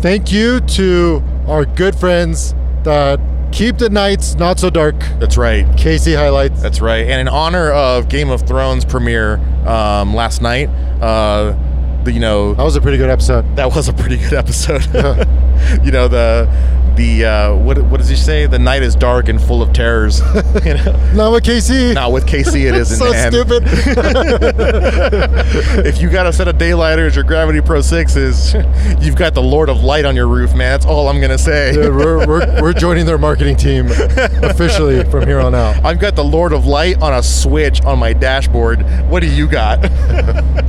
[0.00, 3.20] thank you to our good friends that
[3.52, 4.96] keep the nights not so dark.
[5.18, 5.64] That's right.
[5.76, 6.60] KC HiLiTES.
[6.60, 7.06] That's right.
[7.06, 10.68] And in honor of Game of Thrones premiere um, last night,
[11.00, 11.56] uh,
[12.04, 13.56] the, you know That was a pretty good episode.
[13.56, 14.84] that was a pretty good episode.
[15.84, 16.48] you know the
[16.96, 18.46] the uh, what what does he say?
[18.46, 20.20] The night is dark and full of terrors.
[20.64, 21.12] you know?
[21.14, 21.94] Not with KC.
[21.94, 22.96] Not with KC, it isn't.
[22.96, 23.30] so man.
[23.30, 23.62] stupid.
[25.86, 28.54] if you got a set of daylighters or Gravity Pro sixes,
[29.00, 30.72] you've got the Lord of Light on your roof, man.
[30.72, 31.72] That's all I'm gonna say.
[31.72, 35.84] Dude, we're, we're, we're joining their marketing team officially from here on out.
[35.84, 38.82] I've got the Lord of Light on a switch on my dashboard.
[39.08, 39.76] What do you got?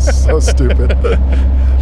[0.02, 0.92] so stupid.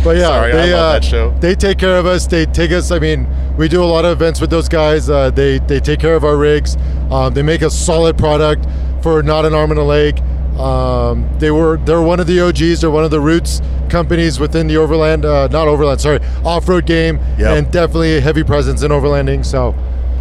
[0.06, 1.32] But yeah, Sorry, I they, love uh, that show.
[1.40, 2.28] They take care of us.
[2.28, 2.92] They take us.
[2.92, 3.28] I mean,
[3.58, 5.10] we do a lot of events with those guys.
[5.10, 6.78] Uh, they they take care of our rigs.
[7.10, 8.68] Um, they make a solid product
[9.02, 10.22] for not an arm and a leg.
[10.60, 12.82] Um, they were they're one of the OGs.
[12.82, 17.20] They're one of the roots companies within the overland, uh, not overland, sorry, off-road game,
[17.38, 17.58] Yep.
[17.58, 19.44] and definitely a heavy presence in overlanding.
[19.46, 19.74] So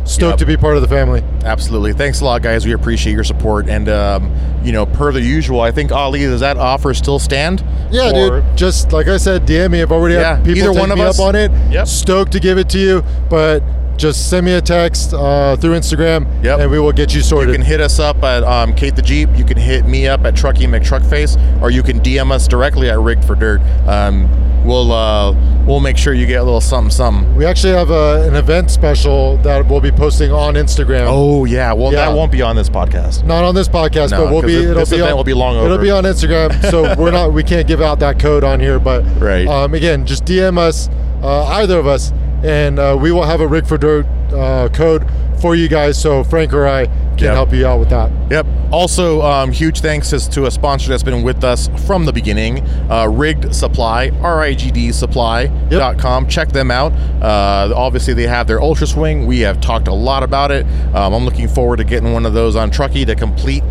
[0.05, 0.39] stoked Yep.
[0.39, 1.23] to be part of the family.
[1.45, 1.93] Absolutely.
[1.93, 2.65] Thanks a lot, guys.
[2.67, 3.69] We appreciate your support.
[3.69, 7.65] And um, you know, per the usual, I think Ali, does that offer still stand?
[7.91, 8.57] Yeah, Or- dude.
[8.57, 9.83] Just like I said, DM me.
[9.83, 11.19] I've already Yeah, had people either take one of me us.
[11.19, 11.51] up on it.
[11.71, 11.87] Yep.
[11.87, 13.63] Stoked to give it to you, but
[13.97, 16.59] just send me a text uh, through Instagram, Yep.
[16.61, 17.51] and we will get you sorted.
[17.51, 19.29] You can hit us up at um, Kate the Jeep.
[19.37, 22.99] You can hit me up at Trucky McTruckface, or you can DM us directly at
[22.99, 23.61] Rigged for Dirt.
[23.87, 24.29] Um,
[24.65, 25.33] we'll uh,
[25.67, 27.35] we'll make sure you get a little something something.
[27.37, 31.07] we actually have uh, an event special that we'll be posting on Instagram.
[31.09, 32.09] Oh yeah, well Yeah.
[32.09, 33.25] that won't be on this podcast.
[33.25, 34.55] Not on this podcast, No, but we'll be.
[34.57, 37.11] it- It'll this be event on, will be long It'll be on Instagram, so we're
[37.11, 37.33] not.
[37.33, 39.47] We can't give out that code on here, but Right.
[39.47, 40.89] Um, again, just DM us,
[41.23, 42.13] uh, either of us,
[42.43, 45.07] and uh, we will have a Rig for Dirt uh, code
[45.41, 46.01] for you guys.
[46.01, 47.35] So Frank or I can Yep.
[47.35, 48.11] help you out with that.
[48.31, 48.47] Yep.
[48.73, 52.59] Also, um, huge thanks to a sponsor that's been with us from the beginning,
[52.91, 56.27] uh, RIGd Supply, R-I-G-D Supply.com.
[56.27, 56.93] Check them out.
[57.23, 59.27] Uh, obviously, they have their Ultra Swing.
[59.27, 60.67] We have talked a lot about it.
[60.95, 63.63] Um, I'm looking forward to getting one of those on Truckee to complete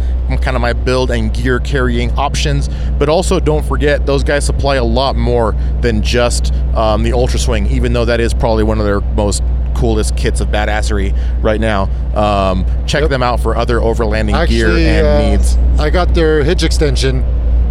[0.41, 2.69] kind of my build and gear carrying options.
[2.97, 7.39] But also, don't forget, those guys supply a lot more than just um, the Ultra
[7.39, 9.43] Swing, even though that is probably one of their most
[9.73, 11.83] coolest kits of badassery right now.
[12.15, 13.09] Um, check Yep.
[13.09, 15.57] them out for other overlanding gear and uh, needs.
[15.79, 17.23] I got their hitch extension.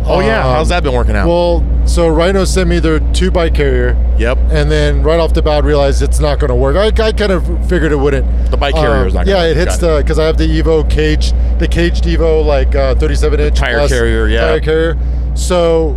[0.04, 1.28] Oh yeah, Um, how's that been working out?
[1.28, 5.42] Well, so Rhino sent me their two bike carrier, yep, and then right off the
[5.42, 6.74] bat realized it's not going to work.
[6.76, 8.50] I, I kind of figured it wouldn't.
[8.50, 9.26] the bike carrier is Um, not.
[9.28, 11.30] Yeah, it hits the because I have the Evo cage,
[11.60, 14.40] the caged Evo like uh, 37 inch tire plus carrier, yeah.
[14.40, 14.98] tire carrier.
[15.36, 15.96] So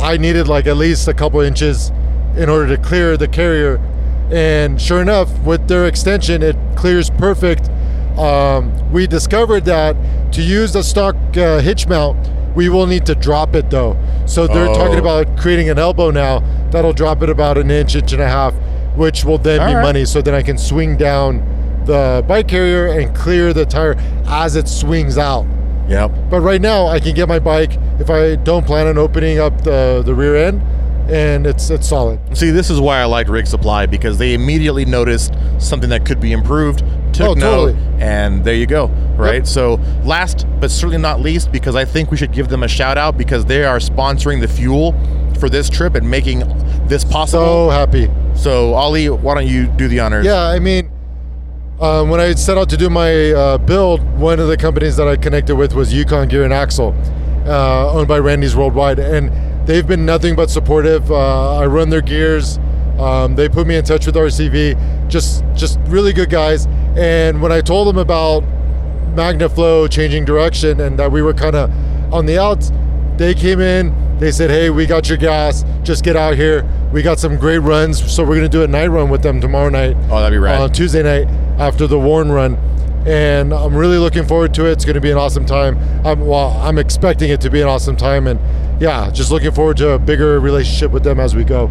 [0.00, 1.90] I needed like at least a couple inches
[2.36, 3.78] in order to clear the carrier,
[4.30, 7.68] and sure enough, with their extension, it clears perfect.
[8.18, 9.96] Um, we discovered that
[10.32, 12.16] to use the stock uh, hitch mount,
[12.54, 13.96] we will need to drop it though.
[14.26, 14.98] So they're talking Oh.
[15.06, 18.54] about creating an elbow now that'll drop it about an inch, inch and a half,
[18.96, 19.82] which will then All be right.
[19.82, 20.04] money.
[20.04, 21.42] So then I can swing down
[21.84, 23.96] the bike carrier and clear the tire
[24.28, 25.44] as it swings out.
[25.88, 26.12] Yep.
[26.30, 29.62] But right now, I can get my bike if I don't plan on opening up
[29.64, 30.62] the, the rear end,
[31.08, 32.18] and it's it's solid.
[32.36, 36.20] See, this is why I liked Rig Supply because they immediately noticed something that could
[36.20, 36.80] be improved,
[37.12, 37.76] took Oh, note, totally.
[38.00, 38.86] and there you go.
[39.16, 39.36] Right.
[39.36, 39.46] Yep.
[39.46, 39.74] So,
[40.04, 43.16] last but certainly not least, because I think we should give them a shout out
[43.16, 44.92] because they are sponsoring the fuel
[45.38, 46.40] for this trip and making
[46.88, 47.44] this possible.
[47.44, 48.08] So happy.
[48.34, 50.24] So, Ali, why don't you do the honors?
[50.26, 50.90] Yeah, I mean,
[51.80, 55.06] um, when I set out to do my uh, build, one of the companies that
[55.06, 56.94] I connected with was Yukon Gear and Axle,
[57.46, 59.30] uh, owned by Randy's Worldwide, and
[59.66, 61.10] they've been nothing but supportive.
[61.10, 62.58] Uh, I run their gears.
[62.98, 65.08] Um, they put me in touch with RCV.
[65.08, 66.66] Just, just really good guys.
[66.96, 68.44] And when I told them about
[69.14, 71.70] MagnaFlow changing direction and that we were kind of
[72.12, 72.70] on the outs,
[73.16, 73.94] they came in.
[74.18, 75.64] They said, "Hey, we got your gas.
[75.82, 76.64] Just get out here.
[76.92, 78.12] We got some great runs.
[78.12, 80.60] So we're gonna do a night run with them tomorrow night." Oh, that'd be rad.
[80.60, 82.56] on Tuesday night after the Warren run.
[83.06, 84.72] and I'm really looking forward to it.
[84.72, 85.76] It's going to be an awesome time.
[86.06, 88.40] I'm, well, I'm expecting it to be an awesome time, and
[88.80, 91.66] yeah, just looking forward to a bigger relationship with them as we go.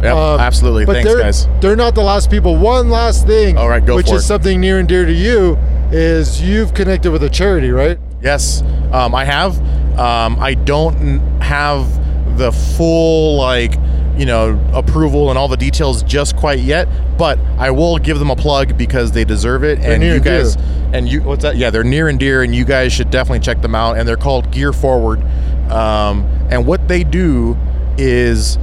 [0.00, 0.84] Yep, Um, absolutely.
[0.86, 1.48] But Thanks, they're, guys.
[1.60, 2.54] They're not the last people.
[2.56, 4.26] One last thing, All right, go which is it.
[4.28, 5.58] something near and dear to you,
[5.90, 7.98] is you've connected with a charity, right?
[8.22, 8.62] Yes,
[8.92, 9.60] um, I have.
[10.00, 13.74] Um, I don't have the full like
[14.16, 16.88] you know approval and all the details just quite yet,
[17.18, 19.78] but I will give them a plug because they deserve it.
[19.78, 20.42] and near you and dear.
[20.42, 20.56] guys
[20.92, 21.56] and you what's that?
[21.56, 23.98] Yeah, they're near and dear, and you guys should definitely check them out.
[23.98, 25.22] And they're called Gear Forward.
[25.70, 27.56] Um, and what they do
[27.98, 28.58] is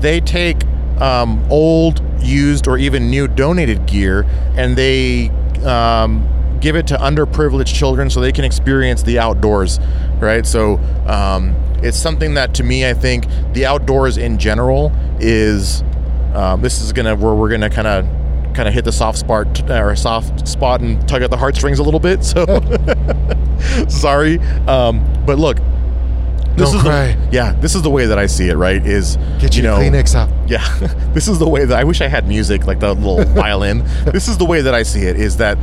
[0.00, 0.64] they take
[1.00, 4.26] um, old, used, or even new donated gear,
[4.56, 5.30] and they
[5.64, 6.26] um,
[6.60, 9.80] give it to underprivileged children so they can experience the outdoors,
[10.18, 10.46] right?
[10.46, 15.82] So um, it's something that, to me, I think the outdoors in general is.
[16.34, 18.06] Um, this is gonna where we're gonna kind of
[18.54, 21.82] kind of hit the soft spot or soft spot and tug at the heartstrings a
[21.82, 22.20] little bit.
[23.60, 25.58] So sorry, um, but look.
[26.56, 27.12] This Don't is cry.
[27.12, 28.56] The, yeah, this is the way that I see it.
[28.56, 28.84] Right?
[28.84, 30.28] Is Get you your know, Kleenex out.
[30.48, 30.64] yeah,
[31.12, 33.84] this is the way that I wish I had music like the little violin.
[34.04, 35.58] This is the way that I see it is that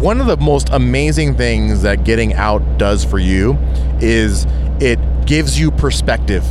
[0.00, 3.56] one of the most amazing things that getting out does for you
[4.00, 4.46] is
[4.80, 6.44] it gives you perspective,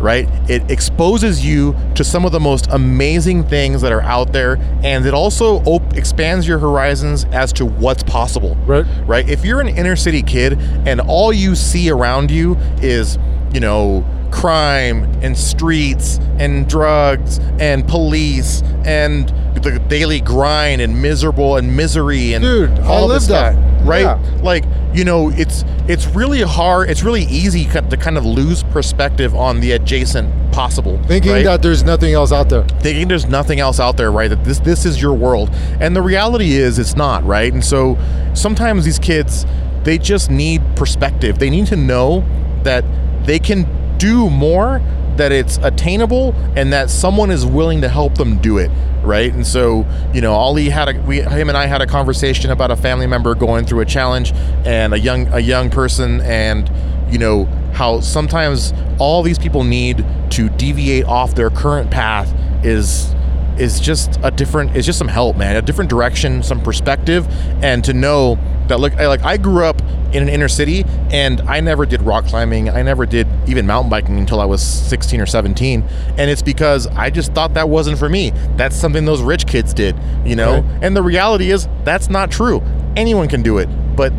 [0.00, 0.28] right?
[0.48, 5.04] It exposes you to some of the most amazing things that are out there and
[5.06, 8.86] it also op- expands your horizons as to what's possible Right.
[9.06, 9.28] right?
[9.28, 13.18] If you're an inner city kid and all you see around you is,
[13.52, 21.56] you know, crime and streets and drugs and police and the daily grind and miserable
[21.56, 23.86] and misery and Dude, all this live stuff, that.
[23.86, 24.02] right?
[24.02, 24.38] Yeah.
[24.42, 29.34] Like, you know, it's it's really hard, it's really easy to kind of lose perspective
[29.34, 31.00] on the adjacent possible.
[31.04, 31.44] Thinking right?
[31.44, 32.64] that there's nothing else out there.
[32.80, 34.28] thinking there's nothing else out there, right?
[34.28, 35.50] That this this is your world,
[35.80, 37.52] and the reality is it's not, right?
[37.52, 37.98] And so
[38.34, 39.46] sometimes these kids
[39.84, 41.38] they just need perspective.
[41.38, 42.24] They need to know
[42.62, 42.84] that
[43.24, 43.66] they can
[43.98, 44.80] do more,
[45.16, 48.70] that it's attainable, and that someone is willing to help them do it,
[49.02, 49.32] right?
[49.32, 52.70] And so you know, Ali had a we him and I had a conversation about
[52.70, 54.32] a family member going through a challenge
[54.64, 56.70] and a young a young person and
[57.10, 62.32] you know how sometimes all these people need to deviate off their current path
[62.64, 63.14] is
[63.58, 67.26] is just a different it's just some help man a different direction some perspective
[67.62, 68.38] and to know
[68.68, 69.80] that look I, like i grew up
[70.12, 73.90] in an inner city and i never did rock climbing i never did even mountain
[73.90, 75.82] biking until i was 16 or 17
[76.18, 79.74] and it's because i just thought that wasn't for me that's something those rich kids
[79.74, 80.84] did you know Right.
[80.84, 82.62] and the reality is that's not true
[82.96, 84.12] anyone can do it but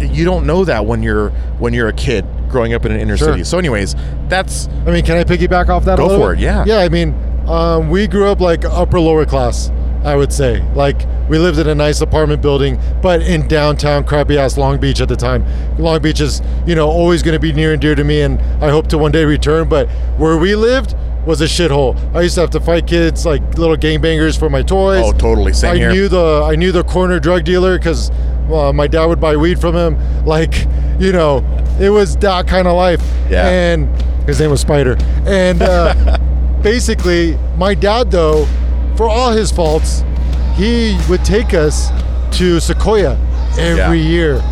[0.00, 3.16] you don't know that when you're when you're a kid growing up in an inner
[3.16, 3.32] Sure.
[3.32, 3.94] city so anyways
[4.28, 5.98] that's I mean, can I piggyback off that?
[5.98, 6.40] Go a little for bit?
[6.40, 6.64] it, yeah.
[6.64, 7.12] Yeah, I mean,
[7.50, 9.70] um, we grew up like upper lower class.
[10.02, 14.38] I would say, like, we lived in a nice apartment building, but in downtown crappy
[14.38, 15.44] ass Long Beach at the time.
[15.78, 18.40] Long Beach is, you know, always going to be near and dear to me, and
[18.64, 19.68] I hope to one day return.
[19.68, 20.94] But where we lived
[21.26, 21.98] was a shithole.
[22.14, 25.02] I used to have to fight kids like little gangbangers for my toys.
[25.04, 28.10] oh totally same I here knew the I knew the corner drug dealer because
[28.50, 29.98] uh, my dad would buy weed from him.
[30.30, 30.66] Like,
[30.98, 31.44] you know,
[31.80, 33.02] it was that kind of life.
[33.28, 33.48] Yeah.
[33.48, 33.88] And
[34.26, 34.96] his name was Spider.
[35.26, 36.18] And uh,
[36.62, 38.46] basically, my dad, though,
[38.96, 40.02] for all his faults,
[40.54, 41.90] he would take us
[42.38, 43.16] to Sequoia
[43.58, 44.08] every Yeah.
[44.08, 44.42] year,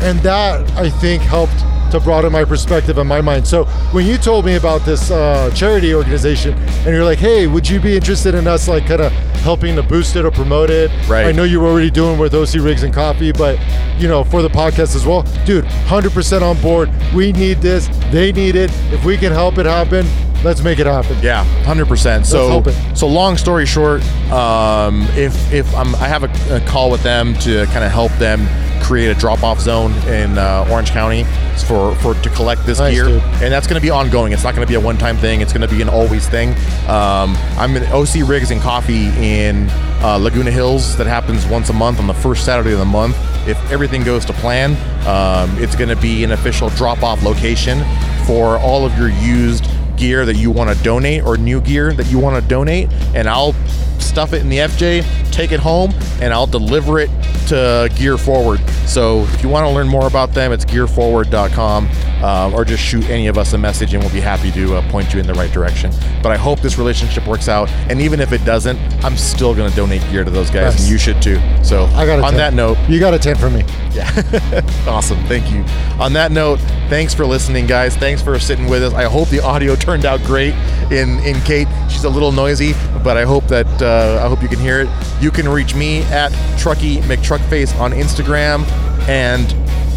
[0.00, 1.52] and that I think helped
[1.92, 3.46] to broaden my perspective in my mind.
[3.46, 7.68] So when you told me about this uh, charity organization, and you're like, "Hey, would
[7.68, 9.12] you be interested in us like kind of
[9.44, 11.26] helping to boost it or promote it?" Right.
[11.26, 13.58] I know you were already doing with OC Rigs and Coffee, but
[13.98, 16.88] you know for the podcast as well, dude, 100% on board.
[17.14, 17.88] We need this.
[18.10, 18.70] They need it.
[18.90, 20.06] If we can help it happen,
[20.44, 21.18] let's make it happen.
[21.22, 22.26] Yeah, hundred percent.
[22.26, 22.62] So,
[22.94, 27.34] so long story short, um, if if I'm, I have a, a call with them
[27.38, 28.46] to kind of help them
[28.82, 31.22] create a drop-off zone in uh, Orange County
[31.68, 33.22] for for to collect this Nice, gear, dude.
[33.22, 34.32] and that's going to be ongoing.
[34.32, 35.40] It's not going to be a one-time thing.
[35.40, 36.50] It's going to be an always thing.
[36.88, 39.68] Um, I'm in OC Rigs and Coffee in
[40.02, 40.96] uh, Laguna Hills.
[40.96, 43.16] That happens once a month on the first Saturday of the month.
[43.46, 44.72] If everything goes to plan,
[45.06, 47.78] um, it's going to be an official drop-off location
[48.26, 49.64] for all of your used
[50.02, 53.28] gear that you want to donate or new gear that you want to donate and
[53.28, 53.54] I'll
[54.00, 57.08] stuff it in the FJ, take it home, and I'll deliver it
[57.46, 58.60] to Gear Forward.
[58.84, 61.88] So if you want to learn more about them, it's gearforward.com
[62.24, 64.90] um, or just shoot any of us a message and we'll be happy to uh,
[64.90, 65.92] point you in the right direction.
[66.22, 67.68] But I hope this relationship works out.
[67.88, 70.80] And even if it doesn't, I'm still going to donate gear to those guys Yes.
[70.80, 71.40] and you should too.
[71.62, 72.36] So I got on 10.
[72.38, 73.64] that note, You got a 10 from me.
[73.92, 74.62] yeah.
[74.88, 75.22] awesome.
[75.26, 75.64] Thank you.
[76.00, 77.96] On that note, thanks for listening, guys.
[77.96, 78.94] Thanks for sitting with us.
[78.94, 80.54] I hope the audio turned out great
[80.90, 81.68] in in Kate.
[81.88, 82.72] She's a little noisy,
[83.04, 84.88] but I hope that uh, I hope you can hear it.
[85.20, 88.66] You can reach me at Trucky McTruck Truckface on Instagram,
[89.08, 89.48] and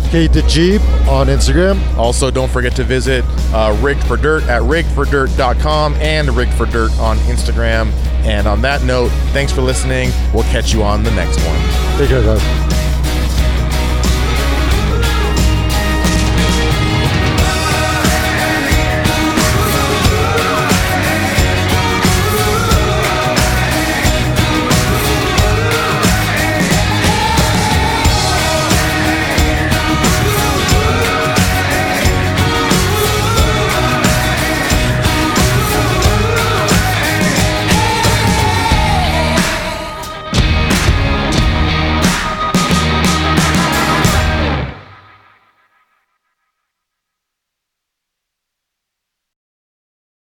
[0.09, 1.81] Kate the Jeep on Instagram.
[1.97, 6.91] also don't forget to visit uh, Rigged for Dirt at riggedfordirt.com and Rigged for Dirt
[6.99, 7.91] on Instagram.
[8.23, 10.11] And on that note, thanks for listening.
[10.33, 11.97] We'll catch you on the next one.
[11.97, 12.64] Take care, guys.